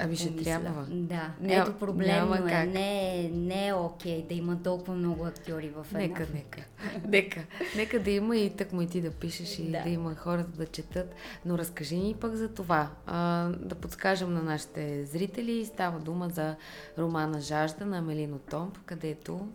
Ами 0.00 0.16
ще 0.16 0.36
трябва. 0.36 0.86
Да, 0.90 1.30
Ням, 1.40 1.62
ето 1.62 1.78
проблемно 1.78 2.34
е. 2.34 2.50
Как. 2.50 2.68
Не, 2.68 3.30
не 3.32 3.66
е 3.66 3.74
окей 3.74 4.26
да 4.28 4.34
има 4.34 4.62
толкова 4.62 4.94
много 4.94 5.26
актьори 5.26 5.68
в 5.68 5.86
една. 5.88 5.98
Нека, 5.98 6.26
нека. 6.34 6.60
нека. 7.08 7.40
Нека 7.76 8.00
да 8.00 8.10
има 8.10 8.36
и 8.36 8.50
так 8.50 8.72
му 8.72 8.82
и 8.82 8.86
ти 8.86 9.00
да 9.00 9.10
пишеш 9.10 9.58
и 9.58 9.70
да. 9.70 9.82
да 9.82 9.88
има 9.88 10.14
хората 10.14 10.50
да 10.50 10.66
четат. 10.66 11.14
Но 11.44 11.58
разкажи 11.58 11.96
ни 11.96 12.14
пък 12.20 12.34
за 12.34 12.48
това. 12.48 12.90
А, 13.06 13.48
да 13.48 13.74
подскажем 13.74 14.34
на 14.34 14.42
нашите 14.42 15.04
зрители. 15.04 15.66
Става 15.66 15.98
дума 15.98 16.28
за 16.28 16.56
романа 16.98 17.40
Жажда 17.40 17.86
на 17.86 18.02
Мелино 18.02 18.38
Томп, 18.38 18.78
където 18.86 19.48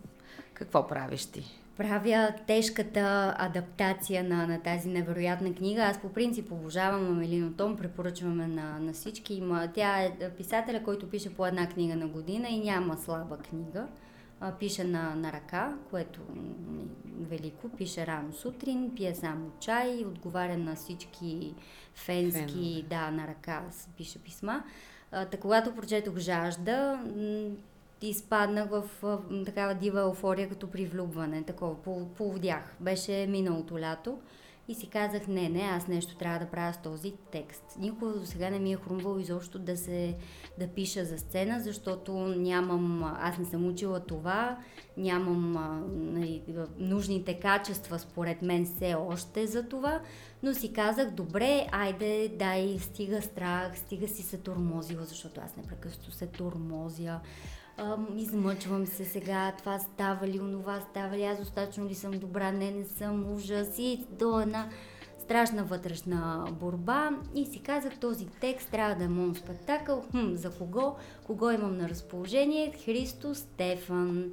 какво 0.54 0.86
правиш 0.86 1.26
ти? 1.26 1.63
Правя 1.76 2.34
тежката 2.46 3.34
адаптация 3.38 4.24
на, 4.24 4.46
на 4.46 4.62
тази 4.62 4.88
невероятна 4.88 5.54
книга. 5.54 5.82
Аз 5.82 6.00
по 6.00 6.08
принцип 6.08 6.52
обожавам 6.52 7.12
Амелино 7.12 7.52
Том, 7.52 7.76
препоръчваме 7.76 8.46
на, 8.46 8.78
на 8.78 8.92
всички. 8.92 9.34
Има, 9.34 9.68
тя 9.74 10.02
е 10.02 10.30
писателя, 10.36 10.82
който 10.82 11.10
пише 11.10 11.34
по 11.34 11.46
една 11.46 11.68
книга 11.68 11.96
на 11.96 12.06
година 12.06 12.48
и 12.48 12.60
няма 12.60 12.96
слаба 12.96 13.36
книга. 13.36 13.86
А, 14.40 14.52
пише 14.52 14.84
на, 14.84 15.14
на 15.14 15.32
ръка, 15.32 15.76
което 15.90 16.20
е 17.20 17.24
велико. 17.24 17.68
Пише 17.68 18.06
рано 18.06 18.32
сутрин, 18.32 18.92
пие 18.96 19.14
само 19.14 19.50
чай, 19.60 20.04
отговаря 20.06 20.58
на 20.58 20.74
всички 20.74 21.54
фенски, 21.94 22.74
Фен. 22.80 22.88
да, 22.88 23.10
на 23.10 23.28
ръка 23.28 23.62
пише 23.96 24.18
писма. 24.18 24.64
Та, 25.10 25.36
когато 25.40 25.74
прочетох 25.74 26.18
Жажда, 26.18 26.98
изпаднах 28.02 28.68
в 28.70 28.84
такава 29.46 29.74
дива 29.74 30.00
еуфория 30.00 30.48
като 30.48 30.70
при 30.70 30.86
влюбване, 30.86 31.42
такова, 31.42 31.82
поводях. 32.16 32.76
Беше 32.80 33.26
миналото 33.30 33.78
лято 33.78 34.18
и 34.68 34.74
си 34.74 34.86
казах, 34.86 35.28
не, 35.28 35.48
не, 35.48 35.60
аз 35.60 35.88
нещо 35.88 36.16
трябва 36.16 36.38
да 36.38 36.50
правя 36.50 36.72
с 36.72 36.82
този 36.82 37.12
текст. 37.32 37.62
Никога 37.78 38.12
до 38.12 38.26
сега 38.26 38.50
не 38.50 38.58
ми 38.58 38.72
е 38.72 38.76
хрумвало 38.76 39.18
изобщо 39.18 39.58
да 39.58 39.76
се 39.76 40.16
да 40.58 40.68
пиша 40.68 41.04
за 41.04 41.18
сцена, 41.18 41.60
защото 41.60 42.12
нямам, 42.12 43.04
аз 43.20 43.38
не 43.38 43.44
съм 43.44 43.66
учила 43.66 44.00
това, 44.00 44.58
нямам 44.96 45.52
нали, 45.94 46.42
нужните 46.78 47.40
качества 47.40 47.98
според 47.98 48.42
мен 48.42 48.66
все 48.66 48.94
още 48.94 49.46
за 49.46 49.68
това, 49.68 50.00
но 50.42 50.54
си 50.54 50.72
казах, 50.72 51.10
добре, 51.10 51.66
айде, 51.72 52.32
дай, 52.38 52.78
стига 52.80 53.22
страх, 53.22 53.78
стига 53.78 54.08
си 54.08 54.22
се 54.22 54.38
тормозила, 54.38 55.04
защото 55.04 55.40
аз 55.44 55.56
непрекъснато 55.56 56.10
се 56.10 56.26
измъчвам 58.16 58.86
се 58.86 59.04
сега, 59.04 59.52
това 59.58 59.78
става 59.78 60.26
ли, 60.26 60.40
онова 60.40 60.80
става 60.90 61.16
ли, 61.16 61.24
аз 61.24 61.38
достатъчно 61.38 61.86
ли 61.86 61.94
съм 61.94 62.10
добра, 62.10 62.52
не, 62.52 62.70
не 62.70 62.84
съм, 62.84 63.34
ужас 63.34 63.78
и 63.78 64.06
до 64.18 64.40
една 64.40 64.68
страшна 65.24 65.64
вътрешна 65.64 66.46
борба 66.60 67.10
и 67.34 67.46
си 67.46 67.62
казах, 67.62 67.98
този 67.98 68.26
текст 68.26 68.70
трябва 68.70 68.94
да 68.94 69.04
е 69.04 69.08
моят 69.08 69.36
спектакъл. 69.36 70.04
Хм, 70.10 70.34
за 70.34 70.50
кого? 70.50 70.94
Кого 71.26 71.50
имам 71.50 71.76
на 71.76 71.88
разположение? 71.88 72.72
Христо 72.84 73.34
Стефан. 73.34 74.30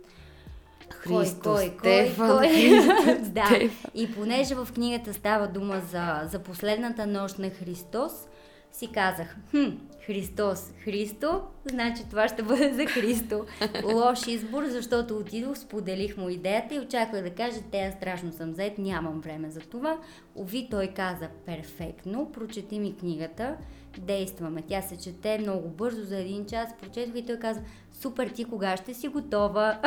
Христо, 0.90 1.42
кой, 1.44 1.74
Стефан, 1.80 2.38
кой, 2.38 2.48
кой? 2.48 3.20
да. 3.30 3.70
И 3.96 4.14
понеже 4.14 4.56
в 4.56 4.68
книгата 4.74 5.14
става 5.14 5.48
дума 5.48 5.82
за, 5.92 6.22
за 6.32 6.40
последната 6.40 7.08
нощ 7.08 7.40
на 7.40 7.50
Христос, 7.50 8.28
си 8.72 8.92
казах, 8.94 9.36
хм, 9.52 9.70
Христос, 10.06 10.72
Христо, 10.84 11.42
значи 11.66 12.02
това 12.10 12.28
ще 12.28 12.44
бъде 12.44 12.74
за 12.74 12.86
Христо. 12.86 13.46
Лош 13.84 14.28
избор, 14.28 14.64
защото 14.66 15.18
отидох, 15.18 15.58
споделих 15.58 16.18
му 16.18 16.30
идеята 16.30 16.76
и 16.76 16.80
очаквах 16.80 17.24
да 17.24 17.30
каже, 17.30 17.58
те 17.72 17.78
я 17.78 17.92
страшно 17.92 18.32
съм 18.32 18.54
зает, 18.54 18.78
нямам 18.78 19.22
време 19.22 19.50
за 19.50 19.60
това. 19.60 19.98
Ови, 20.36 20.68
той 20.72 20.88
каза, 20.88 21.28
перфектно, 21.46 22.32
прочети 22.32 22.80
ми 22.80 22.98
книгата, 22.98 23.56
действаме. 23.98 24.62
Тя 24.68 24.82
се 24.82 24.98
чете 24.98 25.38
много 25.38 25.70
бързо, 25.70 26.04
за 26.04 26.18
един 26.18 26.46
час 26.46 26.70
прочетох 26.82 27.16
и 27.16 27.26
той 27.26 27.40
каза, 27.40 27.62
супер, 28.02 28.30
ти 28.30 28.46
кога 28.46 28.78
ще 28.78 28.94
си 28.94 29.08
готова? 29.08 29.80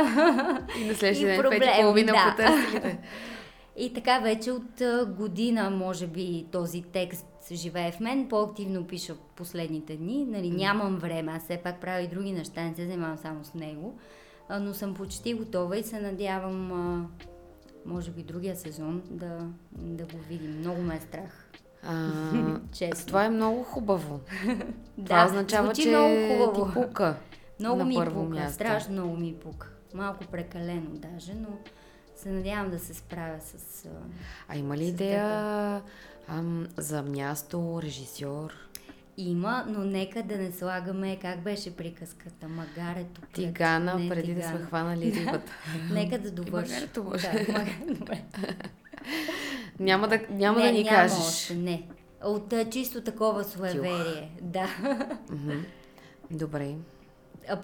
И 0.81 0.85
на 0.85 0.95
следващия 0.95 1.43
ден, 1.43 1.51
пет 1.51 1.63
и 1.63 1.81
половина 1.81 2.35
да. 2.37 2.97
И 3.77 3.93
така 3.93 4.19
вече 4.19 4.53
от 4.53 4.83
година, 5.17 5.71
може 5.71 6.07
би, 6.07 6.47
този 6.53 6.83
текст 6.83 7.27
живее 7.53 7.93
в 7.93 8.01
мен. 8.01 8.29
По-активно 8.29 8.87
пиша 8.87 9.15
последните 9.37 9.97
дни. 9.97 10.25
Нали, 10.25 10.51
нямам 10.51 10.97
време, 10.97 11.33
аз 11.33 11.45
все 11.45 11.57
пак 11.57 11.81
правя 11.81 12.01
и 12.01 12.09
други 12.09 12.33
неща, 12.33 12.65
не 12.65 12.75
се 12.75 12.87
занимавам 12.87 13.19
само 13.19 13.45
с 13.45 13.55
него. 13.55 13.99
А, 14.49 14.59
но 14.59 14.75
съм 14.75 14.95
почти 14.95 15.35
готова 15.35 15.77
и 15.77 15.83
се 15.83 16.01
надявам, 16.01 16.73
а, 16.73 17.07
може 17.87 18.11
би 18.11 18.23
другия 18.23 18.57
сезон, 18.57 19.03
да, 19.11 19.39
да 19.73 20.05
го 20.05 20.19
видим. 20.29 20.59
Много 20.59 20.83
ме 20.83 20.97
е 20.97 21.01
страх. 21.01 21.51
А, 21.83 22.11
Честно. 22.73 23.07
Това 23.07 23.25
е 23.25 23.31
много 23.31 23.63
хубаво. 23.63 24.21
да, 24.99 25.05
това 25.05 25.27
означава, 25.27 25.73
че 25.73 25.89
много 25.89 26.29
хубаво. 26.29 26.67
ти 26.67 26.73
пука. 26.75 27.17
Много 27.61 27.79
на 27.79 27.85
ми 27.85 27.95
първо 27.95 28.25
пука, 28.25 28.35
място. 28.35 28.55
страшно 28.55 28.93
много 28.93 29.17
ми 29.17 29.35
пука. 29.35 29.69
Малко 29.95 30.25
прекалено 30.25 30.91
даже, 30.91 31.35
но 31.35 31.49
се 32.17 32.31
надявам 32.31 32.71
да 32.71 32.79
се 32.79 32.95
справя 32.95 33.41
с. 33.41 33.87
А 34.49 34.57
има 34.57 34.77
ли 34.77 34.85
идея 34.85 35.83
ам, 36.29 36.67
за 36.77 37.03
място, 37.03 37.81
режисьор? 37.83 38.53
Има, 39.17 39.65
но 39.69 39.85
нека 39.85 40.23
да 40.23 40.37
не 40.37 40.53
слагаме 40.53 41.19
как 41.21 41.43
беше 41.43 41.77
приказката. 41.77 42.49
Магарето. 42.49 43.21
Тигана, 43.33 43.95
не, 43.95 44.09
преди 44.09 44.23
тигана. 44.23 44.53
да 44.53 44.59
сме 44.59 44.67
хванали 44.67 45.13
рибата. 45.13 45.53
нека 45.93 46.19
да 46.19 46.31
довърши. 46.31 46.73
Магарето 46.73 47.05
може. 47.05 47.47
Да, 47.49 47.67
няма 49.81 50.09
да, 50.09 50.21
няма 50.31 50.59
не, 50.59 50.67
да 50.67 50.73
ни 50.73 50.85
няма 50.85 50.97
кажеш. 50.97 51.19
Още, 51.19 51.55
не. 51.55 51.89
От 52.25 52.55
чисто 52.71 53.01
такова 53.01 53.45
суеверие. 53.45 54.31
Да. 54.43 54.69
Добре. 56.31 56.75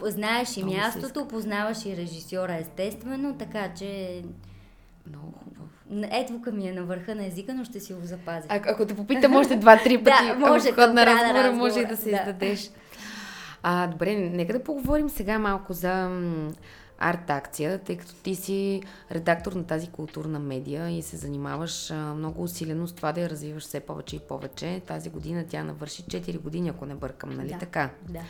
Знаеш 0.03 0.57
и 0.57 0.65
мястото, 0.65 1.29
познаваш 1.29 1.85
и 1.87 1.97
режисьора, 1.97 2.57
естествено, 2.57 3.39
така 3.39 3.75
че 3.75 4.23
много 5.07 5.39
Ето 6.11 6.53
ми 6.53 6.69
е 6.69 6.73
на 6.73 6.83
върха 6.83 7.15
на 7.15 7.27
езика, 7.27 7.55
но 7.55 7.65
ще 7.65 7.81
си 7.81 7.93
го 7.93 8.01
запазя. 8.03 8.47
А, 8.49 8.61
ако 8.65 8.87
те 8.87 8.97
попитам 8.97 9.37
още 9.37 9.57
два-три 9.57 9.99
пъти 10.05 10.27
да, 10.27 10.35
може, 10.35 10.73
ход 10.73 10.95
на 10.95 11.07
разговора, 11.07 11.53
може 11.53 11.81
и 11.81 11.87
да 11.87 11.97
се 11.97 12.11
да. 12.11 12.17
издадеш. 12.17 12.71
А, 13.63 13.87
добре, 13.87 14.15
нека 14.15 14.53
да 14.53 14.65
поговорим 14.65 15.09
сега 15.09 15.39
малко 15.39 15.73
за 15.73 16.21
арт 16.99 17.31
акция, 17.31 17.79
тъй 17.79 17.97
като 17.97 18.15
ти 18.15 18.35
си 18.35 18.83
редактор 19.13 19.53
на 19.53 19.65
тази 19.65 19.89
културна 19.89 20.39
медия 20.39 20.91
и 20.91 21.03
се 21.03 21.17
занимаваш 21.17 21.93
много 22.17 22.43
усилено 22.43 22.87
с 22.87 22.93
това 22.93 23.13
да 23.13 23.21
я 23.21 23.31
развиваш 23.31 23.63
все 23.63 23.81
повече 23.81 24.17
и 24.17 24.19
повече. 24.19 24.83
Тази 24.87 25.11
година 25.11 25.45
тя 25.49 25.65
навърши 25.65 26.03
4 26.03 26.41
години, 26.41 26.69
ако 26.69 26.87
не 26.87 26.95
бъркам, 26.95 27.31
нали 27.31 27.49
да, 27.49 27.59
така? 27.59 27.91
Да. 28.09 28.21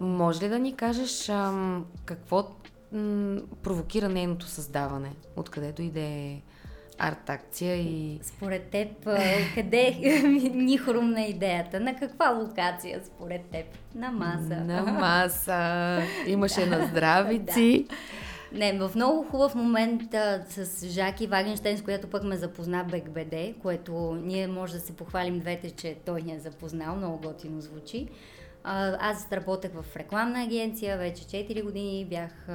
Може 0.00 0.42
ли 0.44 0.48
да 0.48 0.58
ни 0.58 0.76
кажеш 0.76 1.30
какво 2.04 2.48
м- 2.92 3.40
провокира 3.62 4.08
нейното 4.08 4.46
създаване? 4.46 5.12
Откъде 5.36 5.72
дойде 5.72 6.40
арт 7.00 7.30
акция 7.30 7.76
и... 7.76 8.18
Според 8.22 8.70
теб, 8.70 8.88
къде 9.54 9.96
ни 10.54 10.78
хрумна 10.78 11.22
идеята? 11.22 11.80
На 11.80 11.96
каква 11.96 12.30
локация 12.30 13.00
според 13.04 13.44
теб? 13.44 13.66
На 13.94 14.10
маса. 14.10 14.64
На 14.64 14.82
маса. 14.82 16.02
Имаше 16.26 16.66
на 16.66 16.86
здравици. 16.86 17.86
да. 17.88 17.96
Не, 18.52 18.78
в 18.78 18.90
много 18.94 19.22
хубав 19.22 19.54
момент 19.54 20.14
а, 20.14 20.44
с 20.48 20.86
Жаки 20.86 21.26
Вагенштейн, 21.26 21.78
с 21.78 21.82
която 21.82 22.06
пък 22.06 22.24
ме 22.24 22.36
запозна 22.36 22.84
БГБД, 22.84 23.60
което 23.62 24.18
ние 24.22 24.46
може 24.46 24.72
да 24.72 24.80
се 24.80 24.96
похвалим 24.96 25.38
двете, 25.38 25.70
че 25.70 25.96
той 26.06 26.22
ни 26.22 26.34
е 26.34 26.40
запознал, 26.40 26.96
много 26.96 27.18
готино 27.18 27.60
звучи. 27.60 28.08
А, 28.64 28.96
аз 29.10 29.32
работех 29.32 29.70
в 29.74 29.96
рекламна 29.96 30.42
агенция 30.42 30.98
вече 30.98 31.22
4 31.22 31.64
години, 31.64 32.06
бях, 32.10 32.48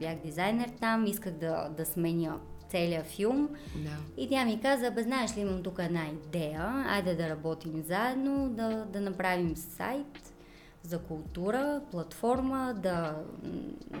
бях 0.00 0.16
дизайнер 0.24 0.68
там, 0.80 1.06
исках 1.06 1.32
да, 1.32 1.68
да 1.76 1.86
сменя 1.86 2.38
целият 2.72 3.06
филм. 3.06 3.48
Да. 3.76 4.22
И 4.22 4.28
тя 4.28 4.44
ми 4.44 4.60
каза, 4.60 4.90
бе, 4.90 5.02
знаеш 5.02 5.36
ли, 5.36 5.40
имам 5.40 5.62
тук 5.62 5.78
една 5.78 6.06
идея, 6.08 6.84
айде 6.88 7.14
да 7.14 7.28
работим 7.28 7.82
заедно, 7.82 8.48
да, 8.48 8.84
да 8.92 9.00
направим 9.00 9.56
сайт 9.56 10.32
за 10.82 10.98
култура, 10.98 11.82
платформа, 11.90 12.74
да 12.82 13.16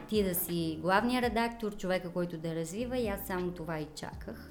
ти 0.08 0.24
да 0.24 0.34
си 0.34 0.78
главния 0.82 1.22
редактор, 1.22 1.76
човека, 1.76 2.10
който 2.10 2.38
да 2.38 2.54
развива 2.54 2.98
и 2.98 3.08
аз 3.08 3.26
само 3.26 3.50
това 3.50 3.78
и 3.78 3.86
чаках. 3.94 4.50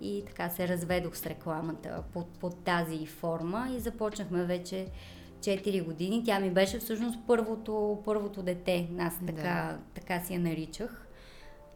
И 0.00 0.22
така 0.26 0.48
се 0.48 0.68
разведох 0.68 1.16
с 1.16 1.26
рекламата 1.26 2.02
под, 2.12 2.38
под 2.38 2.64
тази 2.64 3.06
форма 3.06 3.68
и 3.76 3.80
започнахме 3.80 4.44
вече 4.44 4.86
4 5.40 5.84
години. 5.84 6.22
Тя 6.24 6.40
ми 6.40 6.50
беше 6.50 6.78
всъщност 6.78 7.18
първото, 7.26 8.02
първото 8.04 8.42
дете. 8.42 8.88
Аз 8.98 9.14
така, 9.26 9.42
да. 9.42 9.78
така 9.94 10.20
си 10.20 10.34
я 10.34 10.40
наричах. 10.40 11.07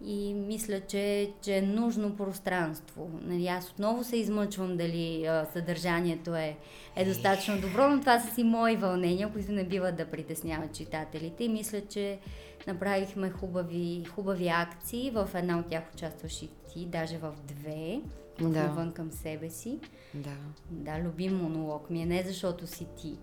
И 0.05 0.35
мисля, 0.35 0.81
че, 0.81 1.33
че 1.43 1.57
е 1.57 1.62
нужно 1.62 2.17
пространство. 2.17 3.11
Нали, 3.23 3.47
аз 3.47 3.71
отново 3.71 4.05
се 4.05 4.17
измъчвам 4.17 4.77
дали 4.77 5.27
а, 5.27 5.47
съдържанието 5.53 6.35
е, 6.35 6.57
е 6.97 7.05
достатъчно 7.05 7.61
добро, 7.61 7.88
но 7.88 8.01
това 8.01 8.21
са 8.21 8.35
си 8.35 8.45
мои 8.45 8.77
вълнения, 8.77 9.33
които 9.33 9.53
не 9.53 9.65
биват 9.65 9.97
да 9.97 10.07
притесняват 10.07 10.75
читателите 10.75 11.45
и 11.45 11.49
мисля, 11.49 11.81
че 11.88 12.19
направихме 12.67 13.31
хубави, 13.31 14.05
хубави 14.05 14.49
акции. 14.49 15.11
В 15.11 15.29
една 15.35 15.59
от 15.59 15.67
тях 15.67 15.83
участваш 15.95 16.43
и 16.43 16.51
ти, 16.73 16.87
даже 16.87 17.19
в 17.19 17.33
две, 17.45 18.01
Да. 18.41 18.49
навън 18.49 18.93
към 18.93 19.12
себе 19.12 19.51
си. 19.51 19.79
Да. 20.15 20.37
Да, 20.71 20.99
любим 20.99 21.37
монолог 21.37 21.91
ми 21.91 22.03
е 22.03 22.07
не 22.07 22.23
защото 22.23 22.67
си 22.67 22.87
ти. 22.97 23.19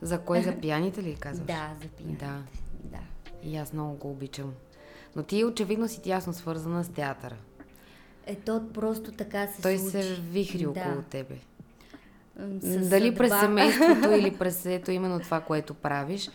За 0.00 0.18
кое? 0.20 0.42
За 0.42 0.60
пияните 0.60 1.02
ли 1.02 1.14
казваш? 1.14 1.46
Да, 1.46 1.70
за 1.82 1.88
пияните. 1.88 2.24
Да. 2.24 2.42
да. 2.84 2.98
И 3.42 3.56
аз 3.56 3.72
много 3.72 3.94
го 3.96 4.10
обичам. 4.10 4.52
Но 5.16 5.22
ти 5.22 5.44
очевидно 5.44 5.88
си 5.88 6.02
тясно 6.02 6.32
свързана 6.32 6.84
с 6.84 6.88
театъра. 6.88 7.36
Е, 8.26 8.34
то 8.34 8.62
просто 8.74 9.12
така 9.12 9.46
се 9.46 9.62
Той 9.62 9.78
случи. 9.78 9.90
се 9.92 10.14
вихри 10.14 10.62
Да. 10.64 10.68
около 10.70 11.02
тебе. 11.02 11.34
М, 12.38 12.60
с 12.60 12.88
Дали 12.88 13.04
съдба. 13.04 13.18
през 13.18 13.40
семейството 13.40 14.10
или 14.10 14.36
през 14.38 14.66
ето 14.66 14.90
именно 14.90 15.20
това, 15.20 15.40
което 15.40 15.74
правиш. 15.74 16.30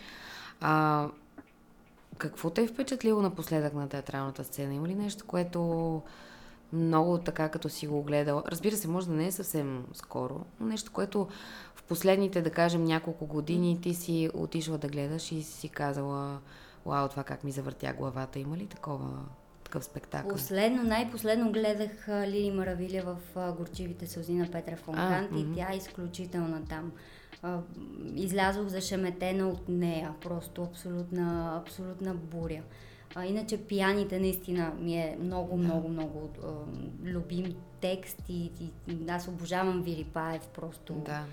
А, 0.60 1.06
какво 2.18 2.50
те 2.50 2.62
е 2.62 2.66
впечатлило 2.66 3.22
напоследък 3.22 3.74
на 3.74 3.88
театралната 3.88 4.44
сцена? 4.44 4.74
Има 4.74 4.88
ли 4.88 4.94
нещо, 4.94 5.24
което 5.26 6.02
много 6.72 7.18
така, 7.18 7.48
като 7.48 7.68
си 7.68 7.86
го 7.86 8.02
гледала? 8.02 8.42
Разбира 8.48 8.76
се, 8.76 8.88
може 8.88 9.06
да 9.06 9.12
не 9.12 9.26
е 9.26 9.32
съвсем 9.32 9.84
скоро, 9.92 10.44
но 10.60 10.66
нещо, 10.66 10.92
което 10.92 11.28
в 11.74 11.82
последните, 11.82 12.42
да 12.42 12.50
кажем, 12.50 12.84
няколко 12.84 13.26
години 13.26 13.80
ти 13.80 13.94
си 13.94 14.30
отишла 14.34 14.78
да 14.78 14.88
гледаш 14.88 15.32
и 15.32 15.42
си 15.42 15.68
казала, 15.68 16.38
вау, 16.88 17.08
това 17.08 17.24
как 17.24 17.44
ми 17.44 17.50
завъртя 17.50 17.92
главата. 17.92 18.38
Има 18.38 18.56
ли 18.56 18.66
такова, 18.66 19.24
такъв 19.64 19.84
спектакъл? 19.84 20.30
Последно, 20.30 20.82
най-последно 20.82 21.52
гледах 21.52 22.08
Лили 22.08 22.50
Маравиля 22.50 23.02
в 23.02 23.52
Горчивите 23.56 24.06
сълзи 24.06 24.34
на 24.34 24.50
Петра 24.50 24.76
Фонкант 24.76 25.30
и 25.36 25.54
тя 25.54 25.72
е 25.72 25.76
изключителна 25.76 26.64
там. 26.64 26.92
Излязох 28.14 28.66
зашеметена 28.68 29.48
от 29.48 29.68
нея, 29.68 30.14
просто 30.20 30.62
абсолютна, 30.62 31.56
абсолютна 31.62 32.14
буря. 32.14 32.62
А, 33.14 33.26
иначе 33.26 33.66
пияните 33.66 34.20
наистина 34.20 34.72
ми 34.80 34.94
е 34.94 35.16
много, 35.20 35.56
много, 35.56 35.88
много 35.88 36.30
а, 36.44 36.48
любим 37.04 37.54
текст 37.80 38.18
и, 38.28 38.50
и 38.60 38.70
аз 39.08 39.28
обожавам 39.28 39.82
Вили 39.82 40.04
Паев, 40.04 40.48
просто 40.54 40.92
Да. 40.92 41.24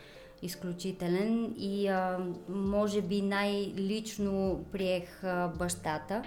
Изключителен 0.46 1.54
и 1.58 1.88
а, 1.88 2.18
може 2.50 3.02
би 3.02 3.22
най-лично 3.22 4.66
приех 4.72 5.24
а, 5.24 5.48
бащата 5.48 6.22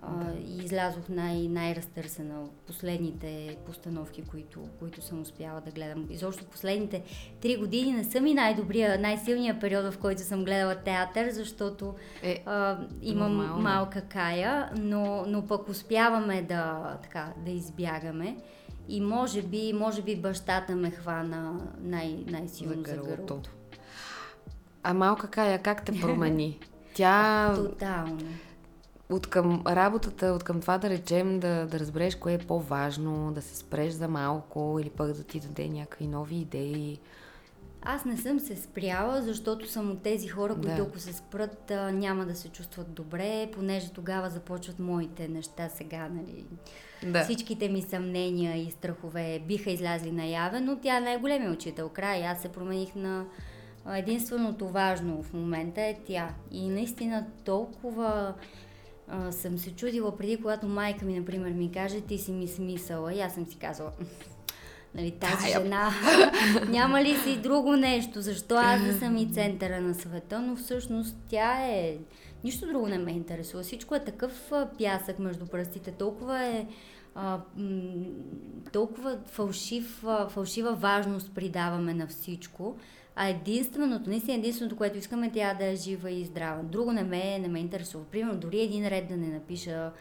а, 0.00 0.08
и 0.46 0.56
излязох 0.58 1.08
най- 1.08 1.48
най-разтърсена 1.48 2.42
от 2.42 2.50
последните 2.52 3.56
постановки, 3.66 4.22
които, 4.22 4.60
които 4.78 5.02
съм 5.02 5.20
успяла 5.20 5.60
да 5.60 5.70
гледам. 5.70 6.06
Изобщо 6.10 6.44
последните 6.44 7.02
три 7.40 7.56
години 7.56 7.92
не 7.92 8.04
са 8.04 8.20
ми 8.20 8.34
най-добрия, 8.34 8.98
най-силния 8.98 9.60
период, 9.60 9.94
в 9.94 9.98
който 9.98 10.22
съм 10.22 10.44
гледала 10.44 10.74
театър, 10.74 11.30
защото 11.30 11.94
Е, 12.22 12.42
а, 12.46 12.78
имам 13.02 13.36
нормално. 13.36 13.62
малка 13.62 14.00
кая, 14.00 14.70
но, 14.76 15.24
но 15.26 15.46
пък 15.46 15.68
успяваме 15.68 16.42
да, 16.42 16.96
така, 17.02 17.32
да 17.44 17.50
избягаме. 17.50 18.36
И 18.88 19.00
може 19.00 19.42
би, 19.42 19.72
може 19.72 20.02
би 20.02 20.16
бащата 20.16 20.76
ме 20.76 20.90
хвана 20.90 21.60
най- 21.80 22.24
най-силно 22.26 22.74
За 22.74 22.96
гърлото. 22.96 23.40
а 24.82 24.94
малка 24.94 25.28
Кая, 25.28 25.62
как 25.62 25.84
те 25.84 26.00
промени? 26.00 26.58
Тя 26.94 27.52
Тотално. 27.54 28.18
от 29.10 29.26
към 29.26 29.62
работата, 29.66 30.26
от 30.26 30.42
към 30.42 30.60
това 30.60 30.78
да 30.78 30.90
речем, 30.90 31.40
да, 31.40 31.66
да 31.66 31.78
разбереш 31.80 32.14
кое 32.14 32.34
е 32.34 32.38
по-важно, 32.38 33.32
да 33.32 33.42
се 33.42 33.56
спреш 33.56 33.92
за 33.92 34.08
малко 34.08 34.78
или 34.82 34.90
пък 34.90 35.12
да 35.12 35.24
ти 35.24 35.40
даде 35.40 35.68
някакви 35.68 36.06
нови 36.06 36.36
идеи. 36.36 36.98
Аз 37.88 38.04
не 38.04 38.16
съм 38.16 38.40
се 38.40 38.56
спряла, 38.56 39.22
защото 39.22 39.68
съм 39.68 39.90
от 39.90 40.02
тези 40.02 40.28
хора, 40.28 40.54
които 40.54 40.68
Да. 40.68 40.82
ако 40.82 40.98
се 40.98 41.12
спрат, 41.12 41.72
няма 41.92 42.26
да 42.26 42.34
се 42.34 42.48
чувстват 42.48 42.92
добре, 42.92 43.50
понеже 43.54 43.92
тогава 43.92 44.30
започват 44.30 44.78
моите 44.78 45.28
неща 45.28 45.68
сега, 45.68 46.08
нали. 46.08 46.44
Да. 47.12 47.24
Всичките 47.24 47.68
ми 47.68 47.82
съмнения 47.82 48.56
и 48.56 48.70
страхове 48.70 49.42
биха 49.48 49.70
излязли 49.70 50.12
наяве, 50.12 50.60
но 50.60 50.76
тя 50.76 50.96
е 50.96 51.00
най-големия 51.00 51.52
учител. 51.52 51.88
Край, 51.88 52.26
аз 52.26 52.42
се 52.42 52.48
промених 52.48 52.94
на 52.94 53.24
единственото 53.94 54.68
важно 54.68 55.22
в 55.22 55.32
момента 55.32 55.80
е 55.80 55.96
тя. 56.06 56.34
И 56.50 56.68
наистина 56.68 57.26
толкова 57.44 58.34
а, 59.08 59.32
съм 59.32 59.58
се 59.58 59.70
чудила 59.74 60.16
преди, 60.16 60.36
когато 60.36 60.66
майка 60.66 61.04
ми, 61.04 61.18
например, 61.18 61.50
ми 61.50 61.72
каже, 61.72 62.00
ти 62.00 62.18
си 62.18 62.32
ми 62.32 62.48
смисъла. 62.48 63.14
И 63.14 63.20
аз 63.20 63.34
съм 63.34 63.46
си 63.46 63.56
казала, 63.56 63.90
нали, 64.96 65.10
тази 65.10 65.52
Тая. 65.52 65.62
жена, 65.62 65.90
няма 66.68 67.02
ли 67.02 67.16
си 67.16 67.36
друго 67.36 67.76
нещо, 67.76 68.20
защо 68.20 68.54
аз 68.54 68.82
да 68.82 68.98
съм 68.98 69.16
и 69.16 69.32
центъра 69.32 69.80
на 69.80 69.94
света, 69.94 70.40
но 70.40 70.56
всъщност 70.56 71.16
тя 71.28 71.66
е, 71.66 71.96
нищо 72.44 72.66
друго 72.66 72.86
не 72.86 72.98
ме 72.98 73.12
интересува, 73.12 73.62
всичко 73.62 73.94
е 73.94 74.04
такъв 74.04 74.52
пясък 74.78 75.18
между 75.18 75.46
пръстите, 75.46 75.90
толкова 75.90 76.44
е, 76.44 76.66
а, 77.14 77.38
м, 77.56 77.70
толкова 78.72 79.18
фалшив, 79.26 80.04
фалшива 80.28 80.72
важност 80.72 81.34
придаваме 81.34 81.94
на 81.94 82.06
всичко, 82.06 82.76
а 83.16 83.28
единственото, 83.28 84.10
наистина 84.10 84.36
единственото, 84.36 84.76
което 84.76 84.98
искаме, 84.98 85.32
тя 85.32 85.54
да 85.54 85.66
е 85.66 85.76
жива 85.76 86.10
и 86.10 86.24
здрава. 86.24 86.62
Друго 86.62 86.92
не 86.92 87.04
ме, 87.04 87.38
не 87.38 87.48
ме 87.48 87.58
интересува. 87.58 88.04
Примерно, 88.04 88.40
дори 88.40 88.60
един 88.60 88.88
ред 88.88 89.08
да 89.08 89.16
не 89.16 89.26
напиша, 89.26 89.92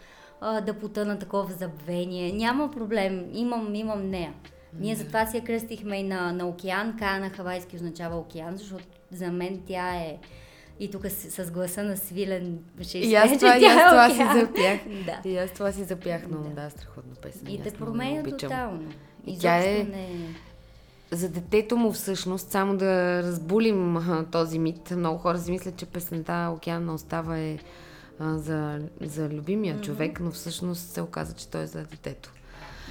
а, 0.41 0.61
да 0.61 0.73
потъна 0.73 1.19
такова 1.19 1.53
забвение. 1.53 2.33
Няма 2.33 2.71
проблем, 2.71 3.29
имам, 3.33 3.75
имам 3.75 4.09
нея. 4.09 4.33
Ние 4.79 4.95
затова 4.95 5.25
си 5.25 5.37
я 5.37 5.43
кръстихме 5.43 5.97
и 5.97 6.03
на, 6.03 6.31
на 6.31 6.47
океан. 6.47 6.95
Кая 6.99 7.19
на 7.19 7.29
хавайски 7.29 7.75
означава 7.75 8.17
океан, 8.17 8.57
защото 8.57 8.85
за 9.11 9.31
мен 9.31 9.61
тя 9.67 9.95
е 9.95 10.17
и 10.79 10.91
тук 10.91 11.07
с, 11.07 11.45
с 11.45 11.51
гласа 11.51 11.83
на 11.83 11.97
свилен 11.97 12.59
ще 12.81 12.97
И 12.97 13.15
аз 13.15 13.37
това, 13.37 13.57
и 13.57 13.59
че 13.59 13.65
тя 13.65 13.73
аз 13.73 13.81
е 13.81 13.89
това 13.89 14.09
си 14.09 14.39
запях. 14.39 14.79
Да. 15.05 15.29
И 15.29 15.37
аз 15.37 15.51
това 15.51 15.71
си 15.71 15.83
запях, 15.83 16.21
но 16.29 16.37
Да. 16.37 16.49
да, 16.49 16.69
страхотна 16.69 17.15
песен. 17.15 17.41
И 17.47 17.57
те 17.57 17.61
много 17.63 17.77
променя 17.77 18.23
тотално. 18.23 18.83
И 19.25 19.31
Изобщо 19.31 19.41
тя 19.41 19.57
е- 19.57 19.83
не... 19.83 20.35
За 21.11 21.29
детето 21.29 21.77
му 21.77 21.91
всъщност, 21.91 22.51
само 22.51 22.77
да 22.77 23.23
разбулим 23.23 23.97
този 24.31 24.59
мит, 24.59 24.91
много 24.91 25.17
хора 25.17 25.37
си 25.37 25.51
мислят, 25.51 25.77
че 25.77 25.85
песента 25.85 26.51
Океан 26.55 26.85
на 26.85 26.93
остава 26.93 27.37
е 27.37 27.57
а, 28.19 28.37
за, 28.37 28.79
за 29.01 29.29
любимия 29.29 29.81
човек, 29.81 30.19
но 30.19 30.31
всъщност 30.31 30.89
се 30.89 31.01
оказа, 31.01 31.33
че 31.33 31.47
той 31.47 31.61
е 31.61 31.67
за 31.67 31.83
детето. 31.83 32.33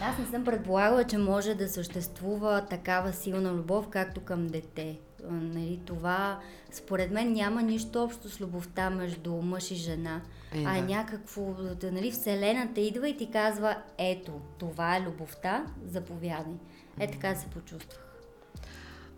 Аз 0.01 0.19
не 0.19 0.27
съм 0.27 0.45
предполагала, 0.45 1.05
че 1.05 1.19
може 1.19 1.55
да 1.55 1.69
съществува 1.69 2.67
такава 2.71 3.13
силна 3.13 3.53
любов, 3.55 3.89
както 3.89 4.21
към 4.21 4.47
дете. 4.47 4.99
Нали, 5.31 5.81
това, 5.87 6.41
според 6.73 7.11
мен, 7.11 7.33
няма 7.33 7.63
нищо 7.63 8.03
общо 8.03 8.29
с 8.29 8.41
любовта 8.41 8.91
между 8.91 9.33
мъж 9.33 9.71
и 9.71 9.75
жена, 9.75 10.21
Е, 10.55 10.65
а 10.65 10.77
е 10.77 10.81
да. 10.81 10.87
някакво, 10.87 11.43
да, 11.81 11.93
нали, 11.93 12.11
Вселената 12.11 12.81
идва 12.81 13.09
и 13.09 13.17
ти 13.17 13.31
казва, 13.31 13.77
ето, 13.99 14.33
това 14.59 14.97
е 14.97 15.03
любовта, 15.03 15.67
заповядай. 15.87 16.55
Е, 17.01 17.11
така 17.11 17.35
се 17.35 17.47
почувствах. 17.47 18.05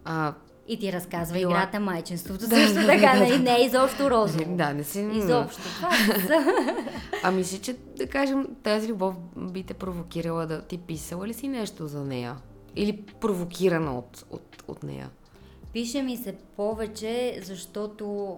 А, 0.05 0.35
И 0.69 0.79
ти 0.79 0.93
разказва 0.93 1.39
Била- 1.39 1.51
играта 1.51 1.81
майчинството 1.81 2.45
също 2.45 2.87
така, 2.87 3.15
нали, 3.15 3.39
не 3.39 3.57
е 3.57 3.65
изобщо 3.65 4.11
розово. 4.11 4.45
да, 4.57 4.75
не 4.75 4.85
си... 4.85 5.09
Изобщо. 5.13 5.63
А 7.23 7.31
мисли, 7.33 7.59
че, 7.59 7.77
да 7.97 8.07
кажем, 8.07 8.47
тази 8.63 8.89
любов 8.89 9.15
би 9.37 9.63
те 9.63 9.75
провокирала 9.75 10.47
да 10.47 10.63
ти 10.63 10.79
писала 10.79 11.27
ли 11.27 11.35
си 11.35 11.49
нещо 11.49 11.89
за 11.89 12.05
нея? 12.05 12.37
Или 12.77 13.03
провокирана 13.21 13.99
от, 13.99 14.25
от, 14.31 14.63
от 14.69 14.83
нея? 14.83 15.11
Пише 15.73 16.03
ми 16.03 16.17
се 16.17 16.35
повече, 16.57 17.41
защото 17.43 18.37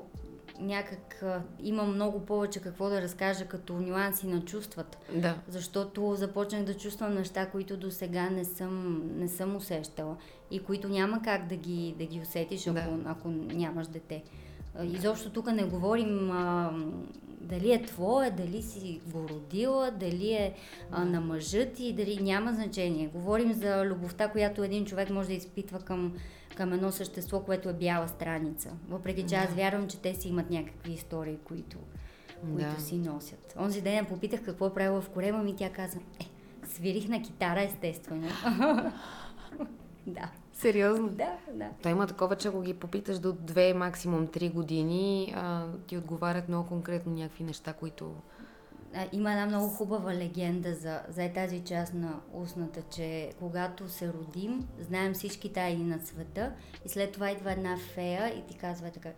някак 0.60 1.24
има 1.62 1.82
много 1.82 2.20
повече 2.26 2.60
какво 2.60 2.88
да 2.88 3.02
разкажа 3.02 3.44
като 3.44 3.72
нюанси 3.72 4.26
на 4.26 4.44
чувствата. 4.44 4.98
Да. 5.14 5.34
Защото 5.48 6.14
започнах 6.14 6.64
да 6.64 6.74
чувствам 6.76 7.14
неща, 7.14 7.46
които 7.46 7.76
до 7.76 7.90
сега 7.90 8.30
не 8.30 8.44
съм, 8.44 9.02
не 9.16 9.28
съм 9.28 9.56
усещала 9.56 10.16
и 10.50 10.62
които 10.62 10.88
няма 10.88 11.22
как 11.22 11.46
да 11.46 11.56
ги, 11.56 11.94
да 11.98 12.04
ги 12.04 12.20
усетиш, 12.20 12.66
ако, 12.66 12.74
Да. 12.74 12.98
ако 13.04 13.28
нямаш 13.28 13.86
дете. 13.86 14.22
Изобщо 14.82 15.30
тук 15.30 15.52
не 15.52 15.64
говорим 15.64 16.30
а, 16.30 16.72
дали 17.40 17.72
е 17.72 17.82
твое, 17.82 18.30
дали 18.30 18.62
си 18.62 19.00
го 19.06 19.28
родила, 19.28 19.90
дали 19.90 20.32
е 20.32 20.54
а, 20.90 21.04
на 21.04 21.20
мъжа 21.20 21.66
ти, 21.66 21.92
дали 21.92 22.18
няма 22.22 22.52
значение. 22.52 23.08
Говорим 23.08 23.52
за 23.52 23.84
любовта, 23.84 24.28
която 24.28 24.62
един 24.64 24.84
човек 24.84 25.10
може 25.10 25.28
да 25.28 25.34
изпитва 25.34 25.80
към, 25.80 26.14
към 26.56 26.72
едно 26.72 26.92
същество, 26.92 27.40
което 27.40 27.68
е 27.68 27.72
бяла 27.72 28.08
страница. 28.08 28.70
Въпреки 28.88 29.22
че 29.26 29.34
аз 29.34 29.50
вярвам, 29.50 29.88
че 29.88 30.00
те 30.00 30.14
си 30.14 30.28
имат 30.28 30.50
някакви 30.50 30.92
истории, 30.92 31.38
които, 31.44 31.78
които 32.40 32.74
Да. 32.76 32.80
си 32.80 32.96
носят. 32.96 33.54
Онзи 33.58 33.82
ден 33.82 33.94
я 33.94 34.08
попитах 34.08 34.44
какво 34.44 34.66
е 34.66 34.74
правила 34.74 35.00
в 35.00 35.08
корема 35.08 35.42
ми, 35.42 35.56
тя 35.56 35.70
каза, 35.72 35.98
е, 36.20 36.24
свирих 36.68 37.08
на 37.08 37.22
китара, 37.22 37.62
естествено. 37.62 38.28
да. 40.06 40.30
Сериозно? 40.52 41.08
Да, 41.08 41.32
да. 41.52 41.68
Той 41.82 41.92
има 41.92 42.06
такова, 42.06 42.36
че 42.36 42.48
ако 42.48 42.60
ги 42.60 42.74
попиташ 42.74 43.18
до 43.18 43.32
две, 43.32 43.74
максимум 43.74 44.26
три 44.26 44.48
години, 44.48 45.32
а, 45.36 45.66
ти 45.86 45.96
отговарят 45.98 46.48
много 46.48 46.68
конкретно 46.68 47.12
някакви 47.12 47.44
неща, 47.44 47.72
които 47.72 48.14
има 49.12 49.32
една 49.32 49.46
много 49.46 49.68
хубава 49.68 50.14
легенда 50.14 50.74
за, 50.74 51.00
за 51.08 51.28
тази 51.28 51.60
част 51.60 51.94
на 51.94 52.20
устната, 52.32 52.82
че 52.90 53.32
когато 53.38 53.88
се 53.88 54.12
родим, 54.12 54.68
знаем 54.80 55.14
всички 55.14 55.52
тайни 55.52 55.84
на 55.84 55.98
света 55.98 56.52
и 56.86 56.88
след 56.88 57.12
това 57.12 57.30
идва 57.30 57.52
една 57.52 57.76
фея 57.76 58.28
и 58.38 58.46
ти 58.46 58.58
казва 58.58 58.90
така 58.90 59.08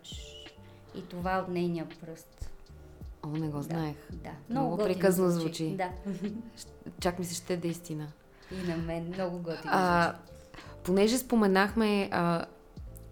и 0.95 1.05
това 1.05 1.39
от 1.39 1.47
нейния 1.53 1.87
пръст. 2.01 2.49
О, 3.23 3.27
не 3.27 3.47
го 3.47 3.61
знаех. 3.61 3.95
Да. 4.11 4.31
Много 4.49 4.69
готино 4.69 4.87
приказно 4.87 5.29
звучи. 5.29 5.75
Да. 5.77 5.89
Чак 6.99 7.19
ми 7.19 7.25
се 7.25 7.35
ще 7.35 7.57
да 7.57 7.67
е 7.67 7.71
истина. 7.71 8.07
И 8.51 8.67
на 8.67 8.77
мен 8.77 9.07
много 9.07 9.37
готино 9.37 9.63
А, 9.65 10.03
звучи. 10.03 10.19
понеже 10.83 11.17
споменахме 11.17 12.09
а, 12.11 12.45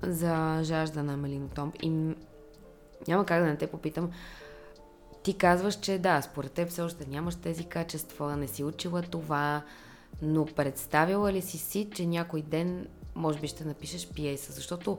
за 0.02 0.60
жажда 0.63 1.04
на 1.04 1.17
Мелино 1.17 1.50
Томп 1.50 1.76
и 1.82 1.89
няма 3.08 3.26
как 3.26 3.43
да 3.43 3.50
не 3.50 3.58
те 3.58 3.67
попитам, 3.67 4.12
ти 5.30 5.38
казваш, 5.38 5.76
че 5.76 5.98
да, 5.98 6.22
според 6.22 6.52
теб 6.52 6.70
все 6.70 6.82
още 6.82 7.06
нямаш 7.06 7.36
тези 7.36 7.65
качества, 7.65 8.38
не 8.38 8.48
си 8.48 8.63
учила 8.63 9.02
това, 9.02 9.62
но 10.22 10.46
представила 10.46 11.34
ли 11.34 11.42
си 11.42 11.58
си, 11.58 11.89
че 11.94 12.06
някой 12.06 12.42
ден 12.42 12.88
може 13.15 13.39
би 13.39 13.48
ще 13.48 13.65
напишеш 13.65 14.08
пиеса, 14.08 14.52
защото 14.52 14.98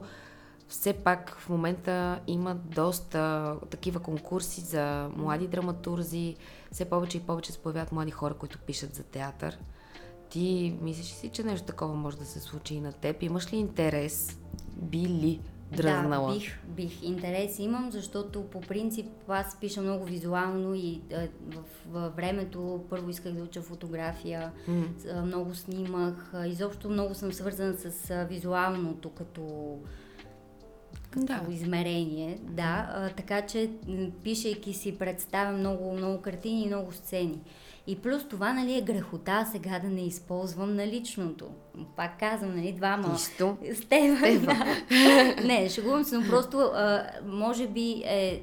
все 0.67 0.93
пак 0.93 1.37
в 1.39 1.49
момента 1.49 2.19
има 2.27 2.55
доста 2.55 3.55
такива 3.69 3.99
конкурси 3.99 4.61
за 4.61 5.09
млади 5.15 5.47
драматурзи, 5.47 6.35
все 6.71 6.85
повече 6.85 7.17
и 7.17 7.21
повече 7.21 7.51
се 7.51 7.59
появяват 7.59 7.91
млади 7.91 8.11
хора, 8.11 8.33
които 8.33 8.59
пишат 8.59 8.95
за 8.95 9.03
театър. 9.03 9.57
Ти 10.29 10.77
мислиш 10.81 11.05
ли 11.05 11.15
си, 11.15 11.29
че 11.29 11.43
нещо 11.43 11.67
такова 11.67 11.95
може 11.95 12.17
да 12.17 12.25
се 12.25 12.39
случи 12.39 12.75
и 12.75 12.81
на 12.81 12.93
теб? 12.93 13.23
Имаш 13.23 13.53
ли 13.53 13.57
интерес? 13.57 14.39
Би 14.75 15.07
ли 15.07 15.41
дръзнала? 15.71 16.27
Да, 16.33 16.39
бих, 16.39 16.59
бих. 16.67 17.03
Интерес 17.03 17.59
имам, 17.59 17.91
защото 17.91 18.43
по 18.43 18.61
принцип 18.61 19.05
аз 19.27 19.57
пиша 19.59 19.81
много 19.81 20.05
визуално 20.05 20.73
и 20.75 21.01
а, 21.13 21.27
в, 21.49 21.57
във 21.91 22.15
времето 22.15 22.83
първо 22.89 23.09
исках 23.09 23.33
да 23.33 23.43
уча 23.43 23.61
фотография, 23.61 24.51
а, 25.13 25.21
много 25.21 25.55
снимах, 25.55 26.33
изобщо 26.45 26.89
много 26.89 27.15
съм 27.15 27.33
свързана 27.33 27.73
с 27.73 28.13
визуалното 28.29 29.09
като, 29.09 29.77
като 31.11 31.25
Да. 31.25 31.41
измерение. 31.49 32.39
Да, 32.41 32.89
а, 32.93 33.09
така 33.09 33.41
че 33.41 33.69
пишейки 34.23 34.73
си 34.73 34.97
представям 34.97 35.59
много, 35.59 35.93
много 35.93 36.21
картини 36.21 36.63
и 36.63 36.67
много 36.67 36.91
сцени. 36.91 37.39
И 37.87 37.95
плюс 37.95 38.27
това, 38.27 38.53
нали, 38.53 38.77
е 38.77 38.81
грехота 38.81 39.47
сега 39.51 39.79
да 39.79 39.87
не 39.87 40.01
използвам 40.01 40.75
наличното. 40.75 41.45
Пак 41.95 42.19
казвам, 42.19 42.55
нали, 42.55 42.71
двама 42.71 43.07
Нищо. 43.07 43.57
Стева, 43.75 44.17
Стева. 44.17 44.45
да. 44.89 45.43
Не, 45.43 45.69
шегувам 45.69 46.03
се, 46.03 46.17
но 46.17 46.23
просто 46.23 46.57
а, 46.57 47.03
може 47.25 47.67
би 47.67 48.03
е, 48.05 48.41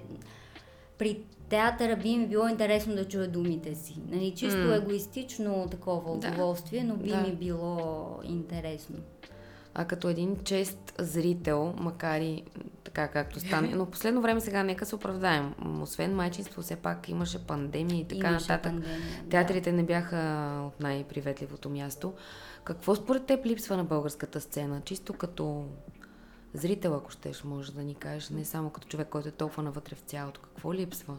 при 0.99 1.21
театъра 1.49 1.97
би 1.97 2.17
ми 2.17 2.27
било 2.27 2.49
интересно 2.49 2.95
да 2.95 3.09
чуя 3.09 3.29
думите 3.29 3.75
си. 3.75 3.97
Нали, 4.09 4.35
чисто 4.37 4.59
М. 4.59 4.75
егоистично 4.75 5.67
такова 5.71 6.17
Да. 6.17 6.29
удоволствие, 6.29 6.85
но 6.85 6.97
би 6.97 7.09
Да. 7.09 7.17
ми 7.17 7.33
било 7.33 7.87
интересно. 8.25 8.97
А 9.79 9.85
като 9.85 10.09
един 10.09 10.37
чест 10.45 10.95
зрител, 10.99 11.75
макар 11.77 12.21
и 12.21 12.43
така 12.85 13.09
както 13.09 13.41
стане, 13.41 13.69
но 13.69 13.87
последно 13.87 14.21
време 14.21 14.41
сега 14.41 14.63
нека 14.63 14.87
се 14.87 14.95
оправдаем. 14.95 15.55
Освен 15.83 16.15
майчинство, 16.15 16.63
все 16.63 16.77
пак 16.77 17.09
имаше 17.09 17.47
пандемия 17.47 18.01
и 18.01 18.05
така 18.05 18.29
Имаше 18.29 18.43
нататък. 18.45 18.73
пандемия. 18.73 18.99
да. 19.23 19.29
Театрите 19.29 19.73
не 19.73 19.83
бяха 19.83 20.17
от 20.67 20.81
най-приветливото 20.81 21.71
място. 21.71 22.13
Какво 22.65 22.95
според 22.95 23.27
теб 23.27 23.47
липсва 23.47 23.77
на 23.77 23.85
българската 23.85 24.41
сцена? 24.41 24.81
Чисто 24.81 25.13
като 25.13 25.65
зрител, 26.55 26.95
ако 26.95 27.11
щеш, 27.11 27.45
може 27.45 27.73
да 27.73 27.83
ни 27.83 27.95
кажеш, 27.95 28.31
не 28.31 28.45
само 28.45 28.71
като 28.71 28.89
човек, 28.89 29.09
който 29.09 29.29
е 29.29 29.33
толкова 29.33 29.63
навътре 29.63 29.95
в 29.95 30.01
цялото. 30.01 30.41
Какво 30.41 30.75
липсва? 30.75 31.17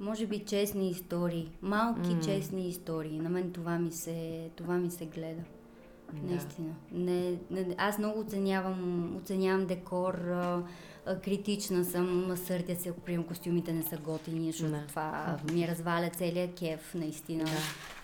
Може 0.00 0.26
би 0.26 0.38
честни 0.38 0.90
истории. 0.90 1.50
Малки 1.62 2.10
М. 2.10 2.20
честни 2.20 2.68
истории. 2.68 3.18
На 3.18 3.30
мен 3.30 3.52
това 3.52 3.78
ми 3.78 3.92
се, 3.92 4.50
това 4.56 4.74
ми 4.74 4.90
се 4.90 5.06
гледа. 5.06 5.42
Наистина. 6.22 6.74
Не, 6.92 7.34
не, 7.50 7.74
аз 7.78 7.98
много 7.98 8.20
оценявам, 8.20 9.16
оценявам 9.16 9.66
декор, 9.66 10.14
а, 10.14 10.62
а, 11.06 11.18
критична 11.18 11.84
съм, 11.84 12.34
сърдя 12.36 12.76
се, 12.76 12.88
ако 12.88 13.00
прием 13.00 13.24
костюмите 13.24 13.72
не 13.72 13.82
са 13.82 13.96
готини, 13.96 14.52
защото 14.52 14.70
Да. 14.70 14.84
това 14.88 15.36
ми 15.52 15.68
разваля 15.68 16.10
целият 16.10 16.54
кеф, 16.54 16.94
наистина. 16.94 17.44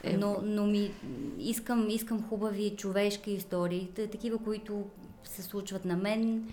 Е, 0.04 0.16
Но, 0.16 0.36
но 0.42 0.66
ми 0.66 0.90
искам, 1.38 1.90
искам 1.90 2.28
хубави 2.28 2.74
човешки 2.76 3.30
истории, 3.30 3.88
такива, 3.94 4.38
които 4.38 4.84
се 5.24 5.42
случват 5.42 5.84
на 5.84 5.96
мен, 5.96 6.48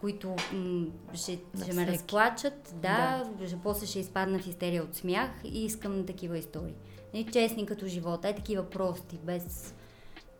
които 0.00 0.36
м- 0.52 0.86
ще, 1.14 1.38
На 1.54 1.64
ще 1.64 1.72
ме 1.74 1.86
разплачат, 1.86 2.74
да, 2.82 3.24
Ще, 3.46 3.56
после 3.56 3.86
ще 3.86 3.98
изпадна 3.98 4.38
в 4.38 4.46
истерия 4.46 4.82
от 4.82 4.94
смях 4.94 5.30
и 5.44 5.64
искам 5.64 6.06
такива 6.06 6.38
истории. 6.38 6.74
Не 7.14 7.24
честни 7.26 7.66
като 7.66 7.86
живота, 7.86 8.28
е 8.28 8.34
такива 8.34 8.70
прости, 8.70 9.18
без, 9.24 9.74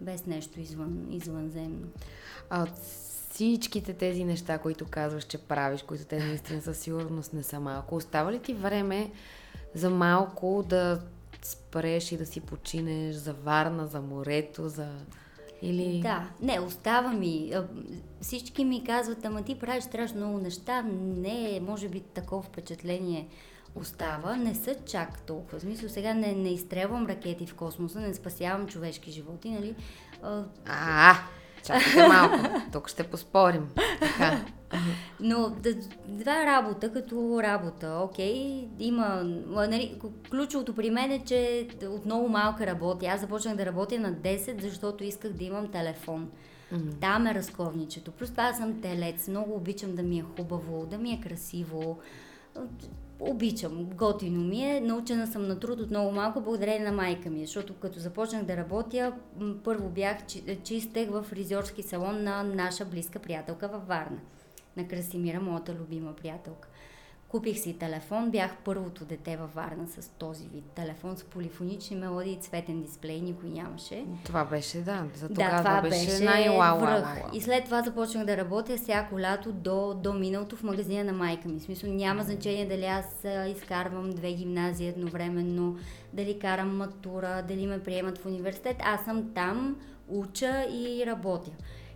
без 0.01 0.27
нещо 0.27 0.61
извън, 0.61 1.07
извънземно. 1.11 1.89
А 2.51 2.63
от 2.63 2.79
всичките 3.31 3.93
тези 3.93 4.25
неща, 4.25 4.59
които 4.59 4.87
казваш, 4.91 5.25
че 5.25 5.39
правиш, 5.39 5.83
които 5.83 6.05
те 6.05 6.25
наистина 6.25 6.63
със 6.63 6.79
сигурност 6.79 7.33
не 7.33 7.43
са 7.43 7.61
малко, 7.61 7.97
остава 7.97 8.33
ли 8.33 8.39
ти 8.39 8.55
време 8.55 9.11
за 9.75 9.91
малко 9.91 10.65
да 10.69 11.01
спреш 11.43 12.13
и 12.13 12.17
да 12.17 12.27
си 12.27 12.41
починеш 12.41 13.15
за 13.15 13.33
Варна, 13.33 13.87
за 13.87 14.01
морето, 14.01 14.69
за... 14.69 14.89
Или... 15.63 16.01
Да, 16.01 16.31
не, 16.43 16.61
остава 16.61 17.13
ми. 17.13 17.53
Всички 18.21 18.65
ми 18.65 18.85
казват, 18.85 19.25
ама 19.25 19.43
ти 19.43 19.59
правиш 19.59 19.85
страшно 19.85 20.17
много 20.17 20.39
неща. 20.39 20.83
Не, 20.83 21.61
може 21.63 21.89
би 21.89 22.01
такова 22.01 22.43
впечатление 22.43 23.29
остава. 23.75 24.37
Не 24.37 24.55
са 24.55 24.77
чак 24.87 25.21
толкова. 25.21 25.59
В 25.59 25.63
смисъл, 25.63 25.89
сега 25.89 26.15
не, 26.15 26.33
не 26.33 26.49
изстрелвам 26.49 27.07
ракети 27.07 27.47
в 27.47 27.55
космоса, 27.55 28.01
не 28.01 28.15
спасявам 28.15 28.67
човешки 28.67 29.11
животи, 29.11 29.51
нали? 29.51 29.75
А, 30.23 30.45
А, 30.67 31.15
чакайте 31.65 32.09
малко. 32.09 32.37
Тук 32.73 32.89
ще 32.89 33.03
поспорим. 33.05 33.69
Така. 34.01 34.45
Но 35.21 35.57
това 36.19 36.43
е 36.43 36.47
работа 36.47 36.93
като 36.93 37.41
работа, 37.43 38.01
окей. 38.05 38.69
Има, 38.79 39.23
нали, 39.47 40.01
ключовото 40.31 40.75
при 40.75 40.91
мен 40.91 41.11
е, 41.11 41.25
че 41.25 41.69
от 41.85 42.05
много 42.05 42.29
малка 42.29 42.67
работя. 42.67 43.07
Аз 43.07 43.21
започнах 43.21 43.57
да 43.57 43.67
работя 43.67 43.99
на 43.99 44.13
10, 44.13 44.61
защото 44.61 45.05
исках 45.05 45.33
да 45.33 45.45
имам 45.45 45.69
телефон. 45.69 46.31
Мгм. 46.73 46.91
Там 47.01 47.27
е 47.27 47.35
разковничето. 47.35 48.13
Плюс 48.13 48.31
това 48.31 48.43
аз 48.43 48.57
съм 48.57 48.81
телец. 48.81 49.29
Много 49.29 49.55
обичам 49.55 49.95
да 49.95 50.03
ми 50.03 50.19
е 50.19 50.25
хубаво, 50.37 50.87
да 50.87 50.99
ми 50.99 51.13
е 51.13 51.21
красиво. 51.21 51.99
Обичам, 53.21 53.85
готино 53.85 54.41
ми 54.45 54.65
е. 54.65 54.81
Научена 54.81 55.27
съм 55.27 55.49
на 55.49 55.61
труд 55.61 55.81
от 55.81 55.91
много 55.91 56.11
малко, 56.13 56.41
благодарение 56.41 56.91
на 56.91 56.93
майка 56.93 57.31
ми. 57.31 57.41
Защото 57.41 57.75
като 57.75 57.99
започнах 57.99 58.45
да 58.45 58.57
работя, 58.57 59.13
първо 59.65 59.89
бях 59.89 60.27
чи- 60.27 60.59
чистех 60.65 61.11
в 61.11 61.23
фризьорски 61.23 61.83
салон 61.83 62.25
на 62.25 62.43
наша 62.43 62.85
близка 62.85 63.19
приятелка 63.19 63.69
във 63.69 63.87
Варна. 63.87 64.19
На 64.77 64.89
Красимира, 64.89 65.41
моята 65.41 65.75
любима 65.75 66.13
приятелка. 66.13 66.69
Купих 67.31 67.59
си 67.59 67.79
телефон, 67.79 68.31
бях 68.31 68.57
първото 68.65 69.05
дете 69.05 69.37
във 69.37 69.55
Варна 69.55 69.89
с 69.89 70.09
този 70.09 70.49
вид 70.49 70.65
телефон 70.65 71.17
с 71.17 71.25
полифонични 71.25 71.97
мелодии 71.97 72.39
цветен 72.41 72.83
дисплей, 72.83 73.21
никой 73.21 73.49
нямаше. 73.49 74.05
Това 74.25 74.45
беше, 74.45 74.79
да. 74.79 75.05
За 75.15 75.29
Да, 75.29 75.35
тогава 75.35 75.59
това 75.59 75.81
беше, 75.81 76.07
беше 76.07 76.25
най-ла 76.25 76.75
връх. 76.75 77.35
И 77.35 77.41
след 77.41 77.65
това 77.65 77.83
започнах 77.83 78.25
да 78.27 78.37
работя 78.37 78.77
всяко 78.77 79.21
лято 79.21 79.53
до, 79.53 79.95
до 79.95 80.13
миналото 80.13 80.57
в 80.57 80.63
магазина 80.63 81.05
на 81.05 81.13
майка 81.13 81.49
ми. 81.49 81.61
В 81.61 81.63
смисъл 81.63 81.93
няма 81.93 82.23
значение 82.23 82.67
дали 82.67 82.87
аз 82.87 83.25
изкарвам 83.57 84.11
две 84.11 84.33
гимназии 84.33 84.89
едновременно, 84.89 85.77
дали 86.13 86.39
карам 86.39 86.77
матура, 86.77 87.45
дали 87.49 87.67
ме 87.67 87.83
приемат 87.83 88.19
в 88.19 88.27
университет. 88.27 88.77
Аз 88.81 89.05
съм 89.05 89.35
там, 89.35 89.77
уча 90.09 90.67
и 90.71 91.07
работя. 91.07 91.51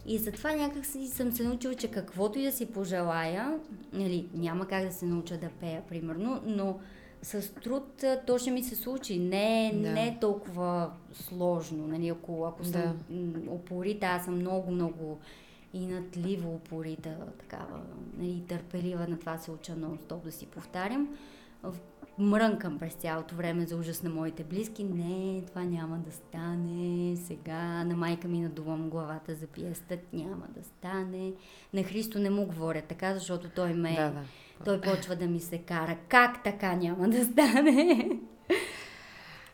И 0.07 0.19
затова 0.19 0.53
някак 0.53 0.87
си 0.87 1.07
съм 1.07 1.33
се 1.33 1.43
научила, 1.45 1.75
че 1.75 1.91
каквото 1.91 2.39
и 2.39 2.43
да 2.45 2.53
си 2.53 2.67
пожелая, 2.67 3.59
нали, 3.93 4.29
няма 4.35 4.67
как 4.67 4.87
да 4.87 4.93
се 4.93 5.07
науча 5.07 5.37
да 5.37 5.49
пея, 5.61 5.83
примерно, 5.89 6.41
но 6.47 6.79
с 7.23 7.55
труд 7.55 8.05
то 8.27 8.39
ще 8.39 8.51
ми 8.51 8.63
се 8.63 8.77
случи. 8.77 9.19
Не, 9.19 9.73
Да. 9.75 9.91
не 9.93 10.07
е 10.07 10.19
толкова 10.21 10.91
сложно. 11.13 11.87
Нали, 11.87 12.09
ако, 12.09 12.45
ако 12.45 12.65
съм 12.65 12.73
Да. 13.09 13.15
м, 13.15 13.53
упорита, 13.53 14.07
аз 14.07 14.25
съм 14.25 14.35
много, 14.35 14.71
много 14.71 15.19
и 15.75 15.87
надливо 15.87 16.55
упорита, 16.55 17.17
такава, 17.39 17.81
нали, 18.19 18.43
търпелива, 18.49 19.07
на 19.09 19.19
това 19.19 19.39
се 19.39 19.51
уча 19.51 19.73
нон-стоп 19.73 20.25
да 20.25 20.33
си 20.33 20.47
повтарям. 20.47 21.17
Мрънкам 22.19 22.79
през 22.79 22.95
цялото 22.95 23.35
време 23.35 23.67
за 23.67 23.77
ужас 23.77 24.03
на 24.03 24.11
моите 24.11 24.45
близки. 24.45 24.85
Не, 24.85 25.43
това 25.47 25.63
няма 25.65 25.99
да 25.99 26.13
стане. 26.13 27.17
Сега 27.17 27.85
на 27.85 27.97
майка 27.97 28.29
ми 28.29 28.41
надувам 28.41 28.91
главата 28.91 29.35
за 29.35 29.47
пиеста. 29.47 29.97
Няма 30.13 30.47
да 30.57 30.65
стане. 30.65 31.33
На 31.75 31.83
Христо 31.83 32.19
не 32.19 32.31
му 32.31 32.47
говоря 32.47 32.83
така, 32.89 33.15
защото 33.15 33.49
той 33.49 33.73
ме... 33.73 33.95
Да, 33.95 34.11
да. 34.11 34.21
Той 34.65 34.81
почва 34.81 35.17
да 35.17 35.27
ми 35.27 35.41
се 35.41 35.59
кара. 35.59 35.97
Как 36.09 36.45
така 36.45 36.75
няма 36.75 37.09
да 37.09 37.25
стане? 37.25 38.09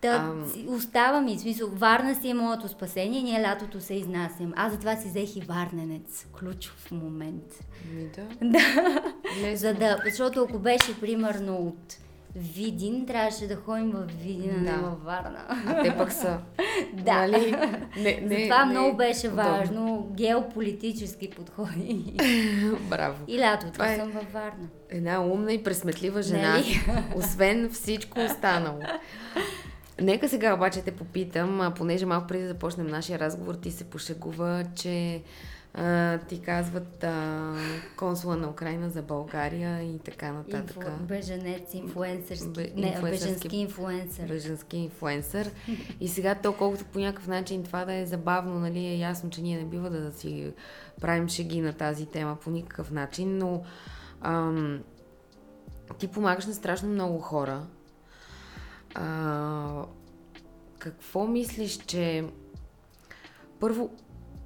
Та, 0.00 0.34
си- 0.52 0.66
остава 0.68 1.20
ми, 1.20 1.38
смисъл, 1.38 1.68
Варна 1.70 2.14
си 2.14 2.28
е 2.28 2.34
моето 2.34 2.68
спасение, 2.68 3.22
ние 3.22 3.42
лятото 3.42 3.80
се 3.80 3.94
изнасям. 3.94 4.52
Аз 4.56 4.72
затова 4.72 4.96
си 4.96 5.08
взех 5.08 5.36
и 5.36 5.40
Варненец, 5.40 6.26
ключов 6.38 6.90
момент. 6.90 7.64
Ми 7.94 8.08
да. 8.16 8.26
Да. 8.42 8.58
Лесно. 9.40 9.56
За 9.68 9.74
да, 9.74 9.98
защото 10.04 10.42
ако 10.48 10.58
беше 10.58 11.00
примерно 11.00 11.56
от 11.56 11.96
Видин, 12.34 13.06
трябваше 13.06 13.46
да 13.46 13.56
ходим 13.56 13.90
в 13.90 14.04
Видин, 14.16 14.50
а 14.50 14.60
не 14.60 14.70
Да. 14.70 14.76
във 14.78 15.02
Варна. 15.02 15.38
А 15.66 15.82
те 15.82 15.96
пък 15.96 16.12
са. 16.12 16.38
Да. 16.94 17.14
Нали? 17.18 17.50
Не, 17.96 18.20
не, 18.22 18.38
Затова 18.38 18.64
не, 18.64 18.70
много 18.70 18.96
беше 18.96 19.26
удобно. 19.26 19.42
важно 19.42 20.08
геополитически 20.12 21.30
подходи. 21.30 22.04
Браво. 22.80 23.16
И 23.28 23.38
лятото 23.38 23.72
Това 23.72 23.92
е- 23.92 23.96
съм 23.96 24.10
във 24.10 24.32
Варна. 24.32 24.68
Една 24.90 25.20
умна 25.22 25.52
и 25.52 25.62
пресметлива 25.62 26.22
жена. 26.22 26.48
Нали? 26.48 26.80
Освен 27.16 27.70
всичко 27.70 28.20
останало. 28.20 28.78
Нека 30.00 30.28
сега 30.28 30.54
обаче 30.54 30.80
те 30.80 30.90
попитам, 30.92 31.60
а, 31.60 31.70
понеже 31.70 32.06
малко 32.06 32.26
преди 32.26 32.42
да 32.42 32.48
започнем 32.48 32.86
нашия 32.86 33.18
разговор, 33.18 33.54
ти 33.54 33.70
се 33.70 33.84
пошегува, 33.84 34.64
че 34.76 35.22
а, 35.74 36.18
ти 36.18 36.40
казват 36.42 37.04
а, 37.04 37.54
консула 37.96 38.36
на 38.36 38.50
Украина 38.50 38.90
за 38.90 39.02
България 39.02 39.82
и 39.82 39.98
така 39.98 40.32
нататък. 40.32 40.76
Инфу... 40.76 41.04
Беженец, 41.04 41.74
инфуенсърски. 41.74 42.48
Бе- 42.48 42.72
Не, 42.76 43.00
беженски 43.02 43.56
инфуенсър. 43.56 44.28
Бежански 44.28 44.76
инфуенсър. 44.76 45.50
И 46.00 46.08
сега 46.08 46.34
то, 46.34 46.56
колкото 46.56 46.84
по 46.84 46.98
някакъв 46.98 47.28
начин 47.28 47.64
това 47.64 47.84
да 47.84 47.94
е 47.94 48.06
забавно, 48.06 48.58
нали, 48.60 48.78
е 48.78 48.98
ясно, 48.98 49.30
че 49.30 49.42
ние 49.42 49.58
не 49.58 49.64
бива 49.64 49.90
да 49.90 50.12
си 50.12 50.52
правим 51.00 51.28
шеги 51.28 51.60
на 51.60 51.72
тази 51.72 52.06
тема 52.06 52.36
по 52.36 52.50
никакъв 52.50 52.90
начин, 52.90 53.38
но 53.38 53.62
ам, 54.20 54.80
ти 55.98 56.08
помагаш 56.08 56.46
на 56.46 56.54
страшно 56.54 56.88
много 56.88 57.18
хора. 57.18 57.66
А, 58.94 59.84
какво 60.78 61.26
мислиш, 61.26 61.76
че 61.76 62.24
първо, 63.60 63.90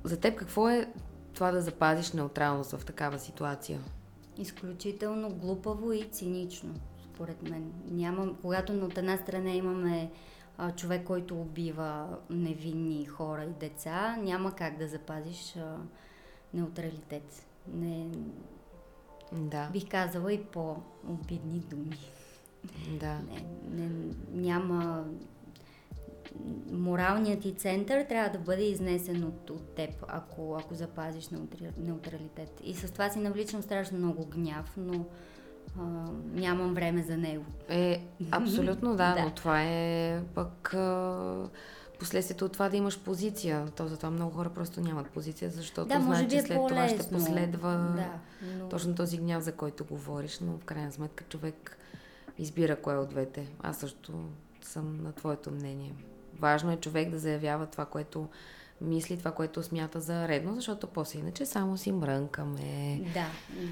за 0.05 0.21
теб 0.21 0.37
какво 0.37 0.69
е 0.69 0.87
това 1.35 1.51
да 1.51 1.63
запазиш 1.63 2.13
неутралност 2.13 2.71
в 2.71 2.85
такава 2.85 3.19
ситуация? 3.19 3.81
Изключително 4.39 5.31
глупаво 5.31 5.93
и 5.93 6.09
цинично, 6.13 6.75
според 7.05 7.43
мен. 7.43 7.73
Няма, 7.91 8.37
когато 8.43 8.73
от 8.73 8.99
една 8.99 9.17
страна 9.17 9.51
имаме 9.51 10.11
а, 10.59 10.73
човек, 10.73 11.07
който 11.07 11.41
убива 11.41 12.19
невинни 12.31 13.07
хора 13.07 13.45
и 13.45 13.61
деца, 13.61 14.17
няма 14.17 14.53
как 14.53 14.79
да 14.79 14.89
запазиш 14.89 15.57
а, 15.57 15.77
неутралитет. 16.55 17.47
Не, 17.75 18.09
Да, 19.33 19.69
бих 19.73 19.89
казала 19.89 20.33
и 20.33 20.45
по-обидни 20.45 21.59
думи. 21.59 21.99
да. 23.01 23.19
Не, 23.19 23.47
не, 23.71 23.91
няма... 24.33 25.05
Моралният 26.73 27.41
ти 27.41 27.55
център 27.55 28.05
трябва 28.05 28.39
да 28.39 28.39
бъде 28.39 28.63
изнесен 28.63 29.25
от, 29.25 29.51
от 29.51 29.75
теб, 29.75 29.91
ако, 30.09 30.57
ако 30.61 30.75
запазиш 30.75 31.29
неутралитет. 31.79 32.61
И 32.65 32.75
с 32.75 32.93
това 32.93 33.11
си 33.11 33.19
навличам 33.19 33.63
страшно 33.63 33.99
много 33.99 34.27
гняв, 34.27 34.73
но 34.77 35.05
а, 35.79 35.83
нямам 36.33 36.75
време 36.75 37.03
за 37.03 37.17
него. 37.17 37.45
Е, 37.69 38.07
абсолютно 38.31 38.91
да, 38.97 39.15
Да. 39.15 39.25
но 39.25 39.31
това 39.31 39.63
е 39.63 40.21
пък 40.35 40.75
а, 40.75 41.49
последствието 41.99 42.45
от 42.45 42.53
това 42.53 42.69
да 42.69 42.77
имаш 42.77 43.01
позиция. 43.01 43.67
То 43.77 43.89
затова 43.89 44.11
много 44.11 44.37
хора 44.37 44.51
просто 44.51 44.81
нямат 44.81 45.11
позиция, 45.11 45.51
защото 45.51 45.89
да, 45.89 46.01
знаят, 46.01 46.31
че 46.31 46.37
е 46.37 46.43
след 46.43 46.59
това 46.69 46.89
ще 46.89 47.11
последва 47.11 47.73
Да, 47.73 48.11
но... 48.59 48.69
точно 48.69 48.95
този 48.95 49.19
гняв, 49.19 49.43
за 49.43 49.53
който 49.53 49.85
говориш, 49.85 50.39
но 50.41 50.53
в 50.59 50.65
крайна 50.65 50.93
сметка 50.93 51.25
човек 51.25 51.79
избира 52.39 52.77
кое 52.77 52.97
от 52.97 53.09
двете. 53.09 53.49
Аз 53.63 53.79
също 53.79 54.13
съм 54.63 55.03
на 55.03 55.13
твоето 55.13 55.51
мнение. 55.51 55.95
Важно 56.39 56.73
е 56.73 56.77
човек 56.77 57.11
да 57.11 57.19
заявява 57.19 57.67
това, 57.67 57.85
което 57.85 58.29
мисли, 58.81 59.19
това, 59.19 59.31
което 59.31 59.63
смята 59.63 60.01
за 60.01 60.29
редно, 60.29 60.55
защото 60.55 60.87
после 60.87 61.19
иначе 61.19 61.47
само 61.47 61.79
си 61.79 61.93
мрънкаме. 61.93 63.01
Да, 63.15 63.27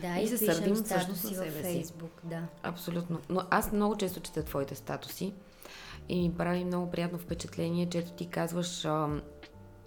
да, 0.09 0.21
И 0.21 0.25
и, 0.25 0.29
се 0.29 0.39
сърдим 0.39 0.75
всъщност 0.75 1.25
на 1.25 1.31
себе 1.31 1.51
си. 1.51 1.63
Фейсбук, 1.63 2.21
да. 2.25 2.43
Абсолютно. 2.63 3.21
Но 3.29 3.43
аз 3.51 3.73
много 3.73 3.97
често 3.97 4.21
чета 4.21 4.43
твоите 4.43 4.75
статуси 4.75 5.33
и 6.09 6.21
ми 6.29 6.35
прави 6.35 6.65
много 6.65 6.91
приятно 6.91 7.19
впечатление, 7.19 7.89
че 7.89 7.99
ето 7.99 8.13
ти 8.13 8.27
казваш, 8.27 8.87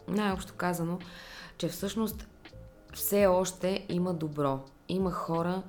най-общо 0.07 0.53
казано, 0.53 0.99
че 1.57 1.67
всъщност 1.67 2.27
все 2.93 3.25
още 3.25 3.85
има 3.89 4.13
добро. 4.13 4.59
Има 4.89 5.11
хора, 5.11 5.63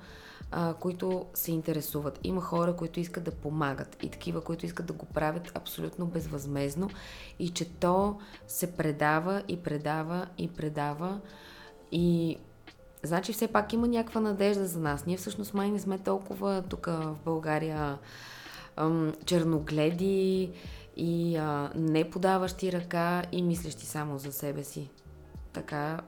а, 0.51 0.73
които 0.73 1.25
се 1.33 1.51
интересуват. 1.51 2.19
Има 2.23 2.41
хора, 2.41 2.75
които 2.75 2.99
искат 2.99 3.23
да 3.23 3.31
помагат 3.31 4.03
и 4.03 4.09
такива, 4.09 4.41
които 4.41 4.65
искат 4.65 4.85
да 4.85 4.93
го 4.93 5.05
правят 5.05 5.51
абсолютно 5.55 6.05
безвъзмезно 6.05 6.89
и 7.39 7.49
че 7.49 7.69
то 7.69 8.19
се 8.47 8.77
предава 8.77 9.43
и 9.47 9.63
предава 9.63 10.27
и 10.37 10.47
предава 10.47 11.19
и 11.91 12.37
Значи 13.03 13.33
все 13.33 13.47
пак 13.47 13.73
има 13.73 13.87
някаква 13.87 14.21
надежда 14.21 14.65
за 14.65 14.79
нас. 14.79 15.05
Ние 15.05 15.17
всъщност 15.17 15.53
май 15.53 15.71
не 15.71 15.79
сме 15.79 15.99
толкова 15.99 16.63
тук 16.69 16.85
в 16.85 17.15
България 17.25 17.97
ам, 18.75 19.13
черногледи 19.25 20.51
и 20.97 21.37
а, 21.37 21.71
не 21.75 22.09
подаващи 22.09 22.71
ръка 22.71 23.23
и 23.31 23.41
мислещи 23.41 23.85
само 23.85 24.17
за 24.17 24.31
себе 24.31 24.63
си. 24.63 24.89
Така, 25.53 25.99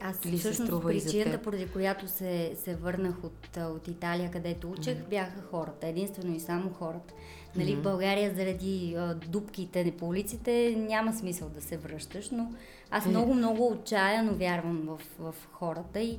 Аз 0.00 0.26
Ли 0.26 0.30
се 0.30 0.36
всъщност 0.36 0.68
струва 0.68 0.94
и 0.94 1.00
за 1.00 1.06
причината, 1.06 1.42
поради 1.42 1.66
която 1.66 2.08
се, 2.08 2.52
се 2.56 2.74
върнах 2.74 3.24
от, 3.24 3.56
от 3.56 3.88
Италия, 3.88 4.30
където 4.30 4.70
учех, 4.70 4.98
бяха 5.10 5.42
хората. 5.50 5.86
Единствено 5.86 6.34
и 6.34 6.40
само 6.40 6.70
хората. 6.70 7.14
Нали, 7.56 7.74
в 7.74 7.82
България 7.82 8.34
заради 8.34 8.94
а, 8.98 9.14
дупките 9.14 9.94
по 9.98 10.08
улиците 10.08 10.74
няма 10.78 11.12
смисъл 11.12 11.48
да 11.48 11.60
се 11.60 11.76
връщаш, 11.76 12.30
но 12.30 12.52
аз 12.90 13.06
Е. 13.06 13.08
много, 13.08 13.34
много 13.34 13.68
отчаяно 13.68 14.34
вярвам 14.34 14.82
в, 14.86 15.00
в 15.18 15.34
хората 15.52 16.00
и 16.00 16.18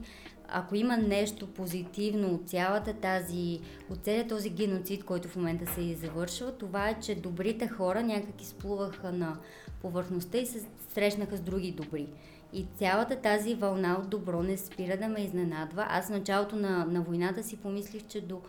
ако 0.51 0.75
има 0.75 0.97
нещо 0.97 1.47
позитивно 1.47 2.33
от 2.33 2.49
цялата 2.49 2.93
тази, 2.93 3.59
от 3.89 4.03
целият 4.03 4.27
този 4.27 4.49
геноцид, 4.49 5.03
който 5.03 5.27
в 5.27 5.35
момента 5.35 5.73
се 5.73 5.81
извършва, 5.81 6.51
това 6.51 6.89
е, 6.89 6.99
че 6.99 7.15
добрите 7.15 7.67
хора 7.67 8.03
някак 8.03 8.41
изплуваха 8.41 9.11
на 9.11 9.37
повърхността 9.81 10.37
и 10.37 10.45
се 10.45 10.65
срещнаха 10.93 11.37
с 11.37 11.41
други 11.41 11.71
добри. 11.71 12.07
И 12.53 12.65
цялата 12.77 13.15
тази 13.15 13.55
вълна 13.55 13.97
от 13.99 14.09
добро 14.09 14.43
не 14.43 14.57
спира 14.57 14.97
да 14.97 15.07
ме 15.07 15.21
изненадва. 15.21 15.85
Аз 15.89 16.07
в 16.07 16.09
началото 16.09 16.55
на, 16.55 16.85
на 16.85 17.01
войната 17.01 17.43
си 17.43 17.57
помислих, 17.57 18.07
че 18.07 18.21
до 18.21 18.41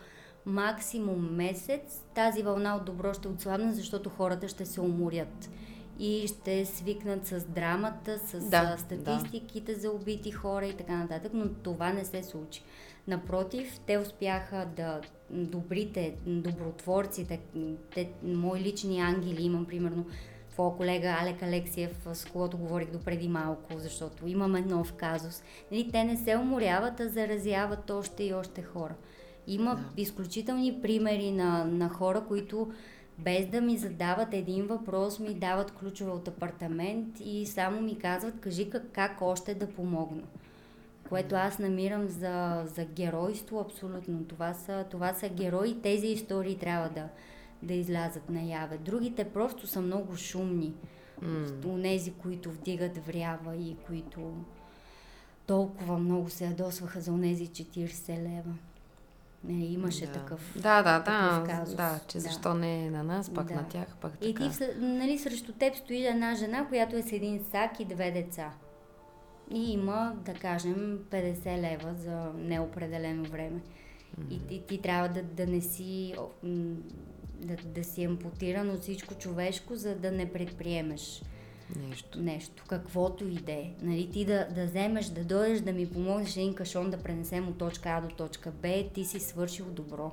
максимум 0.45 1.35
месец 1.35 2.01
тази 2.15 2.43
вълна 2.43 2.75
от 2.75 2.85
добро 2.85 3.13
ще 3.13 3.27
отслабне, 3.27 3.73
защото 3.73 4.09
хората 4.09 4.47
ще 4.47 4.65
се 4.65 4.81
уморят 4.81 5.49
и 5.99 6.27
ще 6.27 6.65
свикнат 6.65 7.27
с 7.27 7.45
драмата, 7.45 8.19
с 8.19 8.49
Да, 8.49 8.77
статистиките 8.77 9.75
за 9.75 9.91
убити 9.91 10.31
хора 10.31 10.65
и 10.65 10.77
така 10.77 10.97
нататък, 10.97 11.31
но 11.33 11.49
това 11.49 11.93
не 11.93 12.05
се 12.05 12.23
случи. 12.23 12.63
Напротив, 13.07 13.79
те 13.87 13.97
успяха 13.97 14.67
да 14.75 15.01
добрите, 15.29 16.15
добротворците, 16.25 17.39
те, 17.95 18.09
мои 18.23 18.59
лични 18.59 18.99
ангели, 18.99 19.43
имам 19.43 19.65
примерно 19.65 20.05
твоя 20.51 20.71
колега 20.77 21.17
Алек 21.21 21.43
Алексиев, 21.43 22.07
с 22.13 22.25
когото 22.25 22.57
говорих 22.57 22.91
допреди 22.91 23.27
малко, 23.27 23.73
защото 23.77 24.27
имаме 24.27 24.61
нов 24.61 24.93
казус. 24.93 25.43
Нали, 25.71 25.89
те 25.91 26.03
не 26.03 26.17
се 26.17 26.37
уморяват, 26.37 26.99
а 26.99 27.09
заразяват 27.09 27.89
още 27.89 28.23
и 28.23 28.33
още 28.33 28.61
хора. 28.61 28.93
Има 29.47 29.75
Да. 29.75 30.01
изключителни 30.01 30.81
примери 30.81 31.31
на, 31.31 31.65
на 31.65 31.89
хора, 31.89 32.23
които 32.27 32.71
без 33.17 33.47
да 33.47 33.61
ми 33.61 33.77
задават 33.77 34.33
един 34.33 34.67
въпрос, 34.67 35.19
ми 35.19 35.33
дават 35.33 35.71
ключове 35.71 36.11
от 36.11 36.27
апартамент 36.27 37.19
и 37.19 37.45
само 37.45 37.81
ми 37.81 37.99
казват, 37.99 38.39
кажи 38.39 38.69
как, 38.69 38.83
как 38.91 39.21
още 39.21 39.53
да 39.53 39.67
помогна. 39.67 40.23
Което 41.09 41.35
аз 41.35 41.59
намирам 41.59 42.07
за, 42.07 42.63
за 42.75 42.85
геройство 42.85 43.59
абсолютно. 43.59 44.23
Това 44.23 44.53
са, 44.53 44.85
това 44.91 45.13
са 45.13 45.29
герои, 45.29 45.81
тези 45.81 46.07
истории 46.07 46.57
трябва 46.57 46.89
да, 46.89 47.07
да 47.63 47.73
излязат 47.73 48.29
наяве. 48.29 48.77
Другите 48.77 49.23
просто 49.23 49.67
са 49.67 49.81
много 49.81 50.17
шумни. 50.17 50.73
Онези, 51.65 52.13
които 52.13 52.51
вдигат 52.51 53.05
врява 53.05 53.55
и 53.55 53.75
които 53.87 54.33
толкова 55.45 55.97
много 55.97 56.29
се 56.29 56.45
ядосваха 56.45 57.01
за 57.01 57.11
онези 57.11 57.47
40 57.47 58.09
лева. 58.23 58.53
Не, 59.43 59.65
имаше 59.65 60.05
да. 60.05 60.11
такъв. 60.11 60.53
Да, 60.55 60.81
да, 60.81 60.99
да. 60.99 61.43
казус. 61.49 61.75
Да, 61.75 61.99
че 62.07 62.17
Да. 62.17 62.21
защо 62.21 62.53
не 62.53 62.85
е 62.85 62.91
на 62.91 63.03
нас, 63.03 63.33
пак 63.33 63.47
Да. 63.47 63.53
на 63.53 63.67
тях, 63.67 63.87
пак 64.01 64.11
така. 64.13 64.25
И 64.27 64.35
ти, 64.35 64.49
нали, 64.79 65.17
срещу 65.17 65.51
теб 65.53 65.75
стои 65.75 66.05
една 66.05 66.35
жена, 66.35 66.67
която 66.67 66.95
е 66.95 67.01
с 67.01 67.11
един 67.11 67.43
сак 67.51 67.79
и 67.79 67.85
две 67.85 68.11
деца. 68.11 68.51
И 69.53 69.71
има, 69.71 70.15
да 70.25 70.33
кажем, 70.33 70.99
50 71.11 71.61
лева 71.61 71.93
за 71.93 72.31
неопределено 72.35 73.23
време. 73.23 73.61
И 74.29 74.47
ти, 74.47 74.61
ти 74.67 74.81
трябва 74.81 75.09
да, 75.09 75.23
да 75.23 75.47
не 75.47 75.61
си 75.61 76.15
да, 77.41 77.55
да 77.55 77.83
си 77.83 78.03
ампутиран 78.03 78.69
от 78.69 78.81
всичко 78.81 79.13
човешко, 79.13 79.75
за 79.75 79.95
да 79.95 80.11
не 80.11 80.33
предприемеш 80.33 81.21
Нещо. 81.75 82.21
нещо, 82.21 82.63
каквото 82.67 83.27
и 83.27 83.35
да 83.35 83.51
е. 83.51 83.73
Нали, 83.81 84.11
ти 84.11 84.25
да, 84.25 84.47
да 84.55 84.65
вземеш, 84.65 85.05
да 85.05 85.23
дойдеш, 85.23 85.61
да 85.61 85.73
ми 85.73 85.89
помогнеш 85.89 86.37
един 86.37 86.53
кашон 86.53 86.89
да 86.89 86.97
пренесем 86.97 87.47
от 87.47 87.57
точка 87.57 87.89
А 87.89 88.01
до 88.01 88.15
точка 88.15 88.51
Б, 88.51 88.83
ти 88.93 89.05
си 89.05 89.19
свършил 89.19 89.65
добро. 89.65 90.11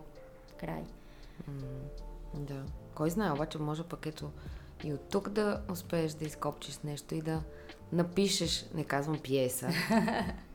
Край. 0.60 0.82
Да. 2.34 2.64
Кой 2.94 3.10
знае, 3.10 3.32
обаче 3.32 3.58
може 3.58 3.82
пък 3.82 4.06
ето 4.06 4.30
и 4.84 4.92
от 4.92 5.08
тук 5.10 5.28
да 5.28 5.62
успееш 5.72 6.12
да 6.12 6.24
изкопчиш 6.24 6.78
нещо 6.78 7.14
и 7.14 7.22
да 7.22 7.42
напишеш, 7.92 8.66
не 8.74 8.84
казвам 8.84 9.18
пиеса, 9.18 9.68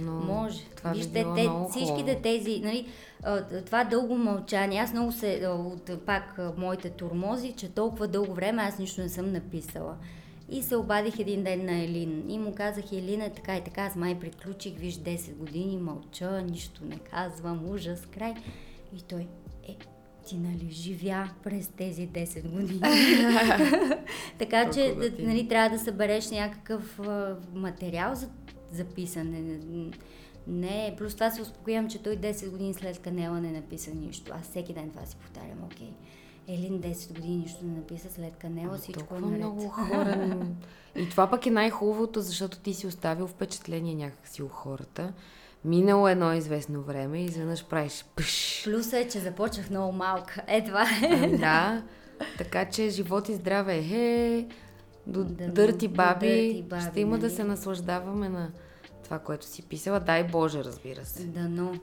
Но 0.00 0.12
Може. 0.12 0.64
това 0.76 0.90
би 0.90 0.96
Вижте, 0.96 1.12
било 1.22 1.34
те, 1.34 1.48
всичките 1.70 2.20
тези, 2.22 2.60
нали, 2.64 2.88
това 3.66 3.84
дълго 3.84 4.16
мълчание, 4.16 4.80
аз 4.80 4.92
много 4.92 5.12
се, 5.12 5.48
от 5.48 5.90
пак 6.06 6.40
моите 6.56 6.90
турмози, 6.90 7.52
че 7.52 7.68
толкова 7.68 8.08
дълго 8.08 8.34
време 8.34 8.62
аз 8.62 8.78
нищо 8.78 9.00
не 9.00 9.08
съм 9.08 9.32
написала. 9.32 9.96
И 10.48 10.62
се 10.62 10.76
обадих 10.76 11.18
един 11.18 11.44
ден 11.44 11.64
на 11.64 11.78
Елин 11.78 12.30
и 12.30 12.38
му 12.38 12.54
казах, 12.54 12.92
Елина, 12.92 13.24
е 13.24 13.32
така 13.32 13.56
и 13.56 13.64
така, 13.64 13.82
аз 13.82 13.96
май 13.96 14.20
приключих, 14.20 14.74
виж 14.78 14.94
10 14.94 15.34
години, 15.34 15.76
мълча, 15.76 16.42
нищо 16.42 16.84
не 16.84 16.98
казвам, 16.98 17.70
ужас, 17.70 18.06
край. 18.14 18.34
И 18.96 19.02
той, 19.02 19.26
е, 19.68 19.76
ти 20.26 20.36
нали 20.36 20.70
живя 20.70 21.30
през 21.42 21.68
тези 21.68 22.08
10 22.08 22.48
години. 22.50 22.80
така 24.38 24.70
че, 24.70 24.94
нали, 25.18 25.48
трябва 25.48 25.76
да 25.76 25.84
събереш 25.84 26.30
някакъв 26.30 27.00
материал 27.54 28.14
за, 28.14 28.28
за 28.76 28.84
писане. 28.84 29.58
Не, 30.46 30.94
плюс 30.98 31.14
това 31.14 31.30
се 31.30 31.42
успокоявам, 31.42 31.90
че 31.90 31.98
той 31.98 32.16
10 32.16 32.50
години 32.50 32.74
след 32.74 32.98
Канела 32.98 33.40
не 33.40 33.52
написа 33.52 33.90
нищо. 33.92 34.32
Аз 34.34 34.42
всеки 34.42 34.72
ден 34.74 34.90
това 34.90 35.06
си 35.06 35.16
повтарям, 35.16 35.64
окей. 35.64 35.90
Елин 36.48 36.80
10 36.80 37.12
години 37.12 37.36
нищо 37.36 37.64
не 37.64 37.72
написа 37.72 38.08
след 38.10 38.36
Канела, 38.36 38.76
всичко 38.76 39.14
е 39.14 39.20
наред. 39.20 39.38
много 39.38 39.68
хора. 39.68 40.36
И 40.96 41.08
това 41.08 41.30
пък 41.30 41.46
е 41.46 41.50
най-хубавото, 41.50 42.20
защото 42.20 42.58
ти 42.58 42.74
си 42.74 42.86
оставил 42.86 43.26
впечатление 43.26 43.94
някакси 43.94 44.42
у 44.42 44.48
хората. 44.48 45.12
Минало 45.64 46.08
едно 46.08 46.32
известно 46.32 46.82
време 46.82 47.18
и 47.18 47.24
изведнъж 47.24 47.64
правиш 47.64 48.04
пш. 48.16 48.64
Плюсът 48.64 48.92
е, 48.94 49.08
че 49.08 49.18
започнах 49.18 49.70
много 49.70 49.92
малка. 49.92 50.42
Е, 50.46 50.64
това 50.64 50.82
е. 50.82 51.08
Ами 51.12 51.38
Да, 51.38 51.82
така 52.38 52.64
че 52.64 52.88
живот 52.88 53.28
и 53.28 53.34
здраве 53.34 53.76
е 53.78 54.46
до 55.06 55.24
Да, 55.24 55.48
дърти 55.48 55.88
до- 55.88 55.92
до 55.92 55.96
баби. 55.96 56.26
дърти 56.26 56.62
баби, 56.62 56.82
Ще 56.82 57.00
има 57.00 57.18
да 57.18 57.22
нали? 57.22 57.36
се 57.36 57.44
наслаждаваме 57.44 58.28
на 58.28 58.50
това, 59.06 59.18
което 59.18 59.46
си 59.46 59.62
писала. 59.62 60.00
Дай 60.00 60.24
Боже, 60.24 60.64
разбира 60.64 61.04
се. 61.04 61.24
Дано. 61.24 61.74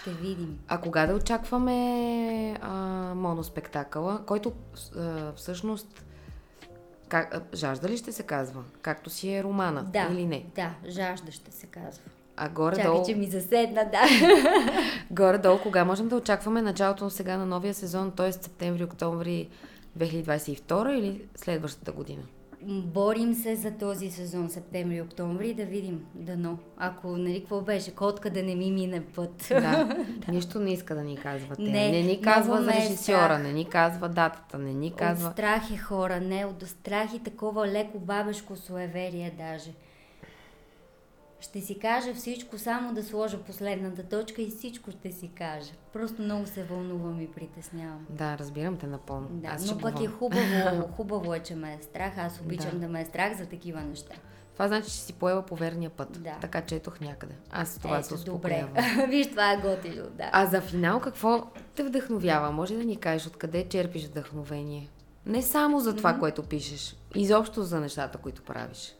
Ще 0.00 0.10
видим. 0.10 0.58
А 0.68 0.78
кога 0.78 1.06
да 1.06 1.14
очакваме 1.14 2.58
а, 2.60 2.70
моноспектакъла, 3.14 4.20
който 4.26 4.52
а, 4.96 5.32
всъщност 5.36 6.04
как, 7.08 7.42
жажда 7.54 7.88
ли 7.88 7.96
ще 7.96 8.12
се 8.12 8.22
казва? 8.22 8.62
Както 8.82 9.10
си 9.10 9.34
е 9.34 9.42
романа 9.42 9.84
Да, 9.92 10.08
или 10.12 10.26
не? 10.26 10.46
да, 10.54 10.74
жажда 10.88 11.32
ще 11.32 11.52
се 11.52 11.66
казва. 11.66 12.02
А 12.36 12.42
Чакай, 12.42 12.54
горе-долу, 12.54 13.06
че 13.06 13.14
ми 13.14 13.26
заседна, 13.30 13.90
да. 13.92 14.02
горе-долу, 15.10 15.58
кога 15.62 15.84
можем 15.84 16.08
да 16.08 16.16
очакваме 16.16 16.62
началото 16.62 17.10
сега 17.10 17.36
на 17.36 17.46
новия 17.46 17.74
сезон, 17.74 18.10
т.е. 18.10 18.32
септември-октомври 18.32 19.48
2022 19.98 20.90
или 20.90 21.24
следващата 21.36 21.92
година? 21.92 22.22
Борим 22.66 23.34
се 23.34 23.56
за 23.56 23.70
този 23.70 24.10
сезон, 24.10 24.50
септември-октомври, 24.50 25.54
да 25.54 25.64
видим. 25.64 26.04
Дано. 26.14 26.58
Ако, 26.76 27.16
нали, 27.16 27.40
какво 27.40 27.60
беше? 27.60 27.94
Котка 27.94 28.30
да 28.30 28.42
не 28.42 28.54
ми 28.54 28.70
мине 28.70 29.00
път. 29.00 29.52
Да. 30.26 30.32
Нищо 30.32 30.58
не 30.60 30.72
иска 30.72 30.94
да 30.94 31.04
ни 31.04 31.16
казва. 31.16 31.56
Не, 31.58 31.90
Не, 31.90 32.02
ни 32.02 32.20
казва 32.20 32.62
за 32.62 32.70
е 32.70 32.74
режисьора, 32.74 33.38
не 33.38 33.52
ни 33.52 33.64
казва 33.64 34.08
датата, 34.08 34.58
не 34.58 34.72
ни 34.72 34.92
казва... 34.92 35.28
От 35.28 35.32
страх 35.32 35.70
е 35.70 35.76
хора, 35.76 36.20
не, 36.20 36.44
от 36.46 36.68
страх 36.68 37.14
и 37.14 37.18
такова 37.18 37.68
леко 37.68 37.98
бабешко 37.98 38.56
суеверие 38.56 39.34
даже. 39.38 39.70
Ще 41.42 41.60
си 41.60 41.78
кажа 41.78 42.14
всичко, 42.14 42.58
само 42.58 42.94
да 42.94 43.02
сложа 43.04 43.38
последната 43.38 44.02
точка 44.02 44.42
и 44.42 44.50
всичко 44.50 44.90
ще 44.90 45.12
си 45.12 45.30
кажа. 45.34 45.70
Просто 45.92 46.22
много 46.22 46.46
се 46.46 46.64
вълнувам 46.64 47.20
и 47.20 47.28
притеснявам. 47.32 48.06
Да, 48.10 48.38
разбирам 48.38 48.76
те 48.76 48.86
напълно. 48.86 49.28
Да, 49.30 49.48
Аз 49.48 49.70
но 49.70 49.78
пък 49.78 50.00
е 50.00 50.06
хубаво, 50.06 50.88
хубаво 50.96 51.34
е, 51.34 51.38
че 51.38 51.54
ме 51.54 51.74
е 51.74 51.82
страх. 51.82 52.12
Аз 52.18 52.40
обичам 52.40 52.70
Да. 52.70 52.78
да, 52.78 52.88
ме 52.88 53.00
е 53.00 53.04
страх 53.04 53.36
за 53.38 53.46
такива 53.46 53.80
неща. 53.80 54.14
Това 54.52 54.68
значи, 54.68 54.90
че 54.90 54.96
си 54.96 55.12
поела 55.12 55.42
по 55.42 55.56
верния 55.56 55.90
път. 55.90 56.22
Да. 56.22 56.36
Така 56.40 56.60
че 56.60 56.74
етох 56.76 57.00
някъде. 57.00 57.34
Аз 57.50 57.78
това 57.78 58.02
се 58.02 58.14
Ето, 58.14 58.24
добре. 58.24 58.64
успокоявам. 58.74 59.10
Виж, 59.10 59.30
това 59.30 59.52
е 59.52 59.56
готино, 59.56 60.04
да. 60.16 60.30
А 60.32 60.46
за 60.46 60.60
финал 60.60 61.00
какво 61.00 61.46
те 61.76 61.82
вдъхновява? 61.82 62.50
Може 62.52 62.76
да 62.76 62.84
ни 62.84 62.96
кажеш 62.96 63.26
откъде 63.26 63.68
черпиш 63.68 64.06
вдъхновение? 64.06 64.88
Не 65.26 65.42
само 65.42 65.80
за 65.80 65.96
това, 65.96 66.18
което 66.18 66.42
пишеш. 66.42 66.96
Изобщо 67.14 67.62
за 67.62 67.80
нещата, 67.80 68.18
които 68.18 68.42
правиш. 68.42 68.94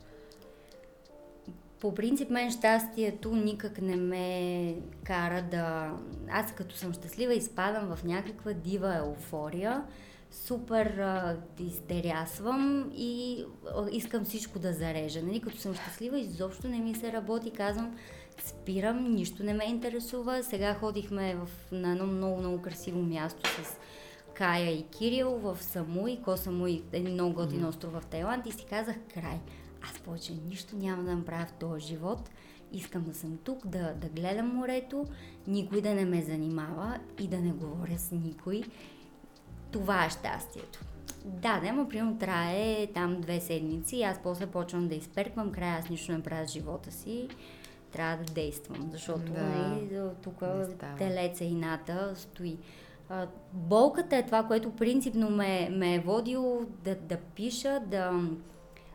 По 1.82 1.94
принцип, 1.94 2.30
мен 2.30 2.50
щастието 2.50 3.34
никак 3.36 3.80
не 3.80 3.96
ме 3.96 4.76
кара 5.04 5.42
да... 5.50 5.92
Аз 6.30 6.52
като 6.54 6.76
съм 6.76 6.92
щастлива, 6.92 7.34
изпадам 7.34 7.96
в 7.96 8.04
някаква 8.04 8.52
дива 8.52 8.96
еуфория, 8.96 9.84
супер 10.30 10.86
а, 10.86 11.36
изтерясвам 11.60 12.92
и 12.94 13.44
а, 13.76 13.86
искам 13.92 14.24
всичко 14.24 14.58
да 14.58 14.72
зарежа. 14.72 15.22
Нали? 15.22 15.40
Като 15.40 15.58
съм 15.58 15.74
щастлива, 15.74 16.18
изобщо 16.18 16.68
не 16.68 16.78
ми 16.78 16.94
се 16.94 17.12
работи. 17.12 17.50
Казвам, 17.50 17.96
спирам, 18.44 19.14
нищо 19.14 19.44
не 19.44 19.54
ме 19.54 19.64
интересува. 19.64 20.42
Сега 20.42 20.74
ходихме 20.74 21.34
в, 21.34 21.72
на 21.72 21.92
едно 21.92 22.06
много, 22.06 22.36
много 22.36 22.62
красиво 22.62 23.02
място 23.02 23.50
с 23.50 23.76
Кая 24.34 24.70
и 24.70 24.82
Кирил 24.82 25.30
в 25.30 25.58
Самуи, 25.60 26.22
Ко 26.22 26.36
Самуи, 26.36 26.82
един 26.92 27.12
много 27.12 27.34
готин 27.34 27.64
остров 27.64 27.92
в 27.92 28.06
Тайланд 28.06 28.46
и 28.46 28.52
си 28.52 28.66
казах 28.70 28.96
край. 29.14 29.40
Аз 29.90 29.98
повече 29.98 30.32
нищо 30.48 30.76
няма 30.76 31.02
да 31.02 31.16
направя 31.16 31.46
в 31.46 31.52
този 31.52 31.86
живот. 31.86 32.30
Искам 32.72 33.02
да 33.02 33.14
съм 33.14 33.38
тук, 33.44 33.66
да, 33.66 33.94
да 33.94 34.08
гледам 34.08 34.48
морето, 34.48 35.06
никой 35.46 35.80
да 35.80 35.94
не 35.94 36.04
ме 36.04 36.22
занимава 36.22 36.98
и 37.20 37.28
да 37.28 37.38
не 37.38 37.52
говоря 37.52 37.98
с 37.98 38.10
никой. 38.12 38.62
Това 39.70 40.04
е 40.04 40.10
щастието. 40.10 40.84
Да, 41.24 41.60
да, 41.60 41.72
но 41.72 41.88
примерно 41.88 42.18
трае 42.18 42.86
там 42.94 43.20
две 43.20 43.40
седмици 43.40 43.96
и 43.96 44.02
аз 44.02 44.18
после 44.22 44.46
почвам 44.46 44.88
да 44.88 44.94
изперквам 44.94 45.52
края, 45.52 45.78
аз 45.78 45.88
нищо 45.90 46.12
не 46.12 46.22
правя 46.22 46.48
с 46.48 46.52
живота 46.52 46.92
си. 46.92 47.28
Трябва 47.92 48.24
да 48.24 48.32
действам, 48.32 48.88
защото 48.92 49.32
Да. 49.32 49.42
нали, 49.42 50.00
тук 50.22 50.42
телеца 50.98 51.44
и 51.44 51.54
ната 51.54 52.12
стои. 52.16 52.58
А, 53.08 53.26
болката 53.52 54.16
е 54.16 54.26
това, 54.26 54.42
което 54.42 54.70
принципно 54.70 55.30
ме, 55.30 55.68
ме 55.70 55.94
е 55.94 56.00
водило 56.00 56.60
да, 56.84 56.94
да 56.94 57.16
пиша, 57.16 57.80
да, 57.86 58.20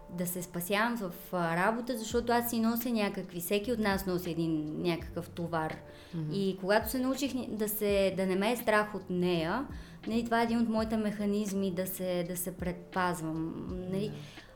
да 0.10 0.28
се 0.28 0.42
спасявам 0.42 0.98
в 0.98 1.34
работа, 1.34 1.98
защото 1.98 2.34
аз 2.34 2.50
си 2.50 2.60
нося 2.60 2.90
някакви, 2.90 3.40
всеки 3.40 3.72
от 3.72 3.80
нас 3.80 4.06
носи 4.06 4.32
един 4.32 4.82
някакъв 4.82 5.30
товар. 5.30 5.76
Mm-hmm. 6.16 6.34
И 6.34 6.58
когато 6.62 6.90
се 6.90 7.00
научих 7.00 7.34
да, 7.50 7.70
се, 7.70 8.14
да 8.18 8.26
не 8.26 8.36
ме 8.36 8.52
е 8.52 8.58
страх 8.58 8.96
от 8.96 9.10
нея, 9.10 9.68
нали, 10.08 10.26
това 10.26 10.42
е 10.42 10.44
един 10.44 10.60
от 10.60 10.70
моите 10.70 10.98
механизми 10.98 11.72
да 11.72 11.88
се, 11.88 12.26
да 12.28 12.38
се 12.38 12.58
предпазвам. 12.58 13.68
Нали, 13.92 14.12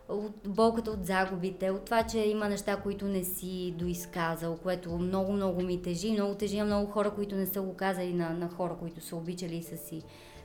от 0.10 0.47
болката 0.47 0.91
от 0.91 1.06
загубите, 1.06 1.72
от 1.72 1.86
това, 1.86 2.04
че 2.04 2.20
има 2.20 2.49
неща, 2.49 2.76
които 2.76 3.06
не 3.06 3.24
си 3.24 3.74
доизказал, 3.78 4.58
което 4.58 4.97
много, 4.97 5.34
много 5.34 5.62
ми 5.62 5.82
тежи. 5.82 6.12
Много 6.12 6.36
тежи 6.36 6.58
на 6.58 6.66
много 6.66 6.91
хора, 6.91 7.12
които 7.12 7.36
не 7.36 7.45
са 7.45 7.62
го 7.62 7.74
казали 7.74 8.14
на, 8.14 8.30
на 8.30 8.49
хора, 8.49 8.76
които 8.80 9.02
са 9.02 9.16
обичали 9.16 9.56
и 9.56 9.64
са 9.64 9.78
си, 9.78 10.02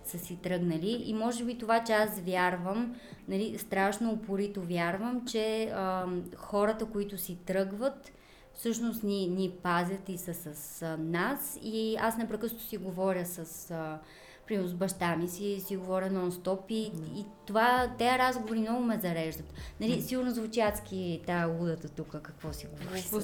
са 0.09 0.19
си 0.19 0.37
тръгнали. 0.37 1.03
И 1.07 1.15
може 1.15 1.45
би 1.45 1.59
това, 1.59 1.85
че 1.85 1.93
аз 1.93 2.21
вярвам, 2.21 2.97
нали, 3.29 3.59
страшно 3.59 4.13
упорито 4.13 4.63
вярвам, 4.63 5.27
че 5.27 5.65
а, 5.65 6.07
хората, 6.37 6.87
които 6.87 7.19
си 7.19 7.39
тръгват, 7.47 8.13
всъщност 8.55 9.03
ни, 9.03 9.29
ни 9.29 9.51
пазят 9.63 10.09
и 10.09 10.19
са 10.19 10.35
с 10.35 10.83
а, 10.83 10.97
нас. 10.97 11.59
И 11.63 11.97
аз 12.01 12.17
непрекъснато 12.17 12.65
си 12.65 12.77
говоря 12.77 13.27
с... 13.27 13.71
А, 13.71 13.99
Примерно 14.47 14.69
с 14.69 14.75
баща 14.75 15.17
ми 15.17 15.29
си, 15.29 15.61
си 15.61 15.77
говоря 15.77 16.11
нон-стоп 16.11 16.61
и, 16.69 16.83
и 17.17 17.25
това, 17.47 17.91
тези 17.99 18.19
разговори 18.19 18.59
много 18.59 18.83
ме 18.83 18.99
зареждат. 18.99 19.55
Нали, 19.81 20.03
сигурно 20.03 20.31
звучи 20.31 20.61
адски 20.61 21.23
тая 21.27 21.49
лудата 21.49 21.89
тук, 21.89 22.09
какво 22.23 22.53
си 22.53 22.67
говори 22.67 23.01
с... 23.01 23.21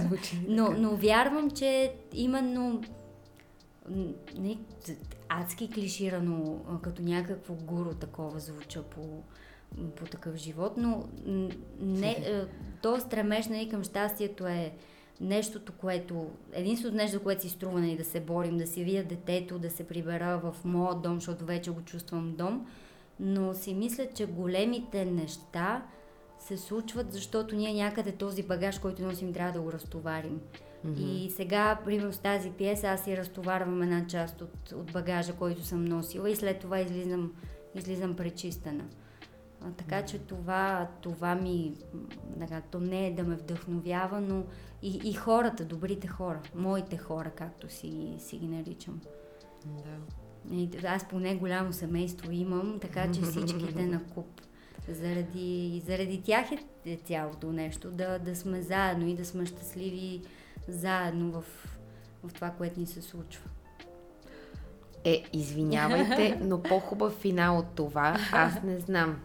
Звучи 0.00 0.40
Но, 0.48 0.70
но 0.78 0.96
вярвам, 0.96 1.50
че 1.50 1.92
именно 2.12 2.82
не, 4.38 4.58
адски 5.28 5.70
клиширано, 5.70 6.60
като 6.82 7.02
някакво 7.02 7.54
гуру 7.54 7.94
такова 7.94 8.40
звуча 8.40 8.82
по, 8.82 9.22
по 9.96 10.04
такъв 10.04 10.36
живот, 10.36 10.72
но 10.76 11.04
не, 11.80 12.46
то 12.82 13.00
стремеж 13.00 13.46
нали, 13.46 13.68
към 13.68 13.84
щастието 13.84 14.46
е 14.46 14.72
нещото, 15.20 15.72
което, 15.72 16.30
единственото 16.52 16.96
нещо, 16.96 17.22
което 17.22 17.42
си 17.42 17.48
струва 17.48 17.80
нали, 17.80 17.96
да 17.96 18.04
се 18.04 18.20
борим, 18.20 18.58
да 18.58 18.66
си 18.66 18.84
видя 18.84 19.04
детето, 19.04 19.58
да 19.58 19.70
се 19.70 19.86
прибера 19.86 20.38
в 20.38 20.64
моят 20.64 21.02
дом, 21.02 21.14
защото 21.14 21.44
вече 21.44 21.70
го 21.70 21.82
чувствам 21.82 22.34
дом, 22.36 22.66
но 23.20 23.54
си 23.54 23.74
мисля, 23.74 24.06
че 24.14 24.26
големите 24.26 25.04
неща 25.04 25.82
се 26.38 26.56
случват, 26.56 27.12
защото 27.12 27.56
ние 27.56 27.74
някъде 27.74 28.12
този 28.12 28.42
багаж, 28.42 28.78
който 28.78 29.02
носим, 29.02 29.32
трябва 29.32 29.52
да 29.52 29.60
го 29.60 29.72
разтоварим. 29.72 30.40
И 30.98 31.30
сега, 31.30 31.78
примерно 31.84 32.12
с 32.12 32.18
тази 32.18 32.50
пиеса, 32.50 32.88
аз 32.88 33.04
си 33.04 33.16
разтоварвам 33.16 33.82
една 33.82 34.06
част 34.06 34.40
от, 34.42 34.72
от 34.72 34.92
багажа, 34.92 35.32
който 35.32 35.62
съм 35.62 35.84
носила 35.84 36.30
и 36.30 36.36
след 36.36 36.58
това 36.58 36.80
излизам, 36.80 37.32
излизам 37.74 38.16
пречистена. 38.16 38.84
А, 39.60 39.70
така 39.70 40.02
че 40.02 40.18
това, 40.18 40.88
това 41.00 41.34
ми, 41.34 41.74
така, 42.38 42.60
то 42.60 42.80
не 42.80 43.06
е 43.06 43.14
да 43.14 43.24
ме 43.24 43.36
вдъхновява, 43.36 44.20
но 44.20 44.44
и, 44.82 45.00
и 45.04 45.12
хората, 45.12 45.64
добрите 45.64 46.08
хора, 46.08 46.40
моите 46.54 46.96
хора, 46.96 47.30
както 47.30 47.68
си, 47.68 48.14
си 48.18 48.38
ги 48.38 48.46
наричам. 48.46 49.00
Да. 49.66 50.54
И 50.54 50.70
аз 50.86 51.08
поне 51.08 51.36
голямо 51.36 51.72
семейство 51.72 52.32
имам, 52.32 52.78
така 52.80 53.12
че 53.12 53.20
всичките 53.20 53.86
на 53.86 54.04
куп 54.14 54.40
Заради, 54.88 55.82
заради 55.86 56.22
тях 56.22 56.46
е 56.86 56.96
цялото 56.96 57.52
нещо. 57.52 57.90
Да, 57.90 58.18
да 58.18 58.36
сме 58.36 58.62
заедно 58.62 59.08
и 59.08 59.14
да 59.14 59.24
сме 59.24 59.46
щастливи 59.46 60.22
заедно 60.68 61.30
в, 61.30 61.44
в 62.24 62.34
това, 62.34 62.50
което 62.50 62.80
ни 62.80 62.86
се 62.86 63.02
случва. 63.02 63.44
Е, 65.04 65.24
извинявайте, 65.32 66.38
но 66.42 66.62
по-хубав 66.62 67.12
финал 67.12 67.58
от 67.58 67.66
това 67.74 68.18
аз 68.32 68.62
не 68.62 68.78
знам 68.78 69.20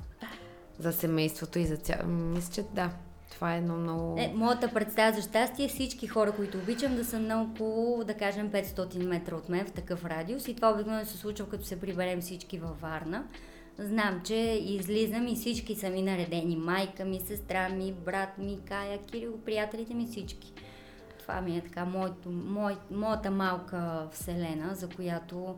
за 0.79 0.93
семейството 0.93 1.59
и 1.59 1.65
за 1.65 1.77
цяло. 1.77 2.07
Мисля, 2.07 2.53
че 2.53 2.63
да. 2.73 2.91
Това 3.31 3.55
е 3.55 3.57
едно 3.57 3.77
много... 3.77 4.15
Е, 4.19 4.33
моята 4.35 4.73
представа 4.73 5.15
за 5.15 5.21
щастие 5.21 5.65
е 5.65 5.69
всички 5.69 6.07
хора, 6.07 6.31
които 6.31 6.57
обичам 6.57 6.95
да 6.95 7.05
са 7.05 7.19
на 7.19 7.41
около, 7.41 8.03
да 8.03 8.13
кажем, 8.13 8.51
500 8.51 9.05
метра 9.05 9.35
от 9.35 9.49
мен 9.49 9.65
в 9.65 9.71
такъв 9.71 10.05
радиус. 10.05 10.47
И 10.47 10.55
това 10.55 10.71
обикновено 10.71 11.05
се 11.05 11.17
случва, 11.17 11.49
като 11.49 11.65
се 11.65 11.79
приберем 11.79 12.21
всички 12.21 12.59
във 12.59 12.81
Варна. 12.81 13.23
Знам, 13.77 14.21
че 14.23 14.35
излизам 14.65 15.27
и 15.27 15.35
всички 15.35 15.75
са 15.75 15.89
ми 15.89 16.01
наредени. 16.01 16.55
Майка 16.55 17.05
ми, 17.05 17.19
сестра 17.19 17.69
ми, 17.69 17.93
брат 17.93 18.37
ми, 18.37 18.59
Кая, 18.67 18.99
Кирил, 19.01 19.37
приятелите 19.45 19.93
ми, 19.93 20.07
всички. 20.07 20.53
Това 21.29 21.41
ми 21.41 21.57
е 21.57 21.61
така 21.61 21.85
моето, 21.85 22.29
мой, 22.29 22.77
моята 22.91 23.31
малка 23.31 24.07
вселена, 24.11 24.75
за 24.75 24.89
която 24.89 25.55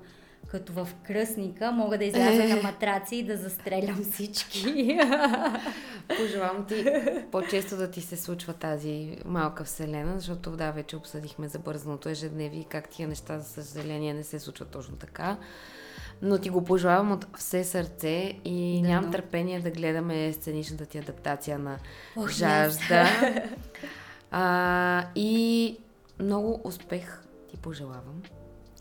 като 0.47 0.74
в 0.74 0.89
кръстника, 1.03 1.72
мога 1.72 1.97
да 1.97 2.05
изляза 2.05 2.55
на 2.55 2.61
матраци 2.61 3.15
и 3.15 3.24
да 3.24 3.38
застрелям 3.38 4.03
всички. 4.11 4.99
Пожелавам 6.17 6.65
ти 6.65 6.86
по-често 7.32 7.78
да 7.78 7.91
ти 7.91 8.01
се 8.01 8.17
случва 8.17 8.53
тази 8.53 9.17
малка 9.26 9.63
вселена, 9.63 10.19
защото 10.19 10.51
да, 10.51 10.72
вече 10.72 10.95
обсъдихме 10.95 11.47
за 11.47 11.59
бързното 11.59 12.09
ежедневие 12.09 12.59
и 12.59 12.65
как 12.65 12.89
тия 12.89 13.07
неща, 13.07 13.39
за 13.39 13.63
съжаление, 13.63 14.13
не 14.13 14.24
се 14.24 14.39
случват 14.39 14.69
точно 14.69 14.95
така. 14.95 15.38
Но 16.22 16.38
ти 16.38 16.49
го 16.49 16.65
пожелавам 16.65 17.11
от 17.11 17.28
все 17.38 17.63
сърце 17.63 18.34
и 18.45 18.82
да, 18.82 18.88
нямам 18.88 19.05
но... 19.05 19.11
търпение 19.11 19.59
да 19.59 19.72
гледаме 19.72 20.34
сценичната 20.34 20.86
ти 20.86 20.97
адаптация 20.97 21.59
на 21.59 21.78
Ох, 22.15 22.30
Жажда. 22.30 23.07
А, 24.32 25.07
и 25.15 25.77
много 26.19 26.61
успех 26.63 27.23
ти 27.49 27.57
пожелавам. 27.57 28.21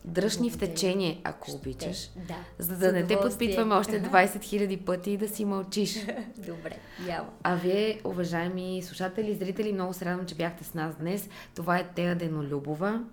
Дръж 0.04 0.38
ни 0.38 0.50
в 0.50 0.58
течение, 0.58 1.20
ако 1.24 1.48
Ще, 1.48 1.56
обичаш. 1.56 2.10
Да. 2.16 2.36
За 2.58 2.76
да 2.76 2.92
не 2.92 3.06
те 3.06 3.20
подпитваме 3.20 3.74
още 3.74 4.02
20 4.10 4.38
000 4.38 4.84
пъти 4.84 5.10
и 5.10 5.16
да 5.16 5.28
си 5.28 5.44
мълчиш. 5.44 6.06
Добре, 6.36 6.78
ява. 7.06 7.28
А 7.42 7.56
вие, 7.56 8.00
уважаеми 8.04 8.82
слушатели, 8.82 9.34
зрители, 9.34 9.72
много 9.72 9.94
се 9.94 10.04
радвам, 10.04 10.26
че 10.26 10.34
бяхте 10.34 10.64
с 10.64 10.74
нас 10.74 10.94
днес. 10.96 11.28
Това 11.54 11.78
е 11.78 11.88
Тея 11.88 12.16
Денолюбова. 12.16 13.04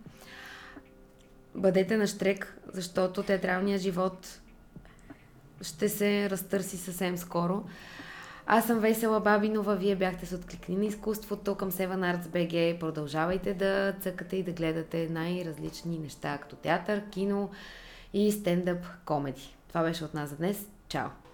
Бъдете 1.56 1.98
на 1.98 2.08
штрек, 2.08 2.58
защото 2.74 3.24
театралният 3.24 3.82
живот 3.82 4.40
ще 5.62 5.90
се 5.90 6.30
разтърси 6.30 6.78
съвсем 6.78 7.18
скоро. 7.18 7.64
Аз 8.50 8.68
съм 8.68 8.80
Весела 8.80 9.20
Бабинова, 9.20 9.76
вие 9.76 9.96
бяхте 9.96 10.26
с 10.26 10.36
Откликни 10.36 10.76
на 10.76 10.86
изкуството 10.86 11.56
към 11.56 11.72
Seven 11.72 12.16
Arts 12.16 12.26
BG. 12.26 12.80
Продължавайте 12.80 13.54
да 13.54 13.94
цъкате 14.02 14.36
и 14.36 14.44
да 14.44 14.52
гледате 14.52 15.10
най-различни 15.12 15.98
неща, 15.98 16.38
като 16.38 16.56
театър, 16.56 17.02
кино 17.10 17.50
и 18.14 18.32
стендъп 18.32 18.86
комеди. 19.06 19.56
Това 19.68 19.84
беше 19.84 20.04
от 20.04 20.14
нас 20.14 20.30
за 20.30 20.36
днес. 20.36 20.68
Чао! 20.90 21.27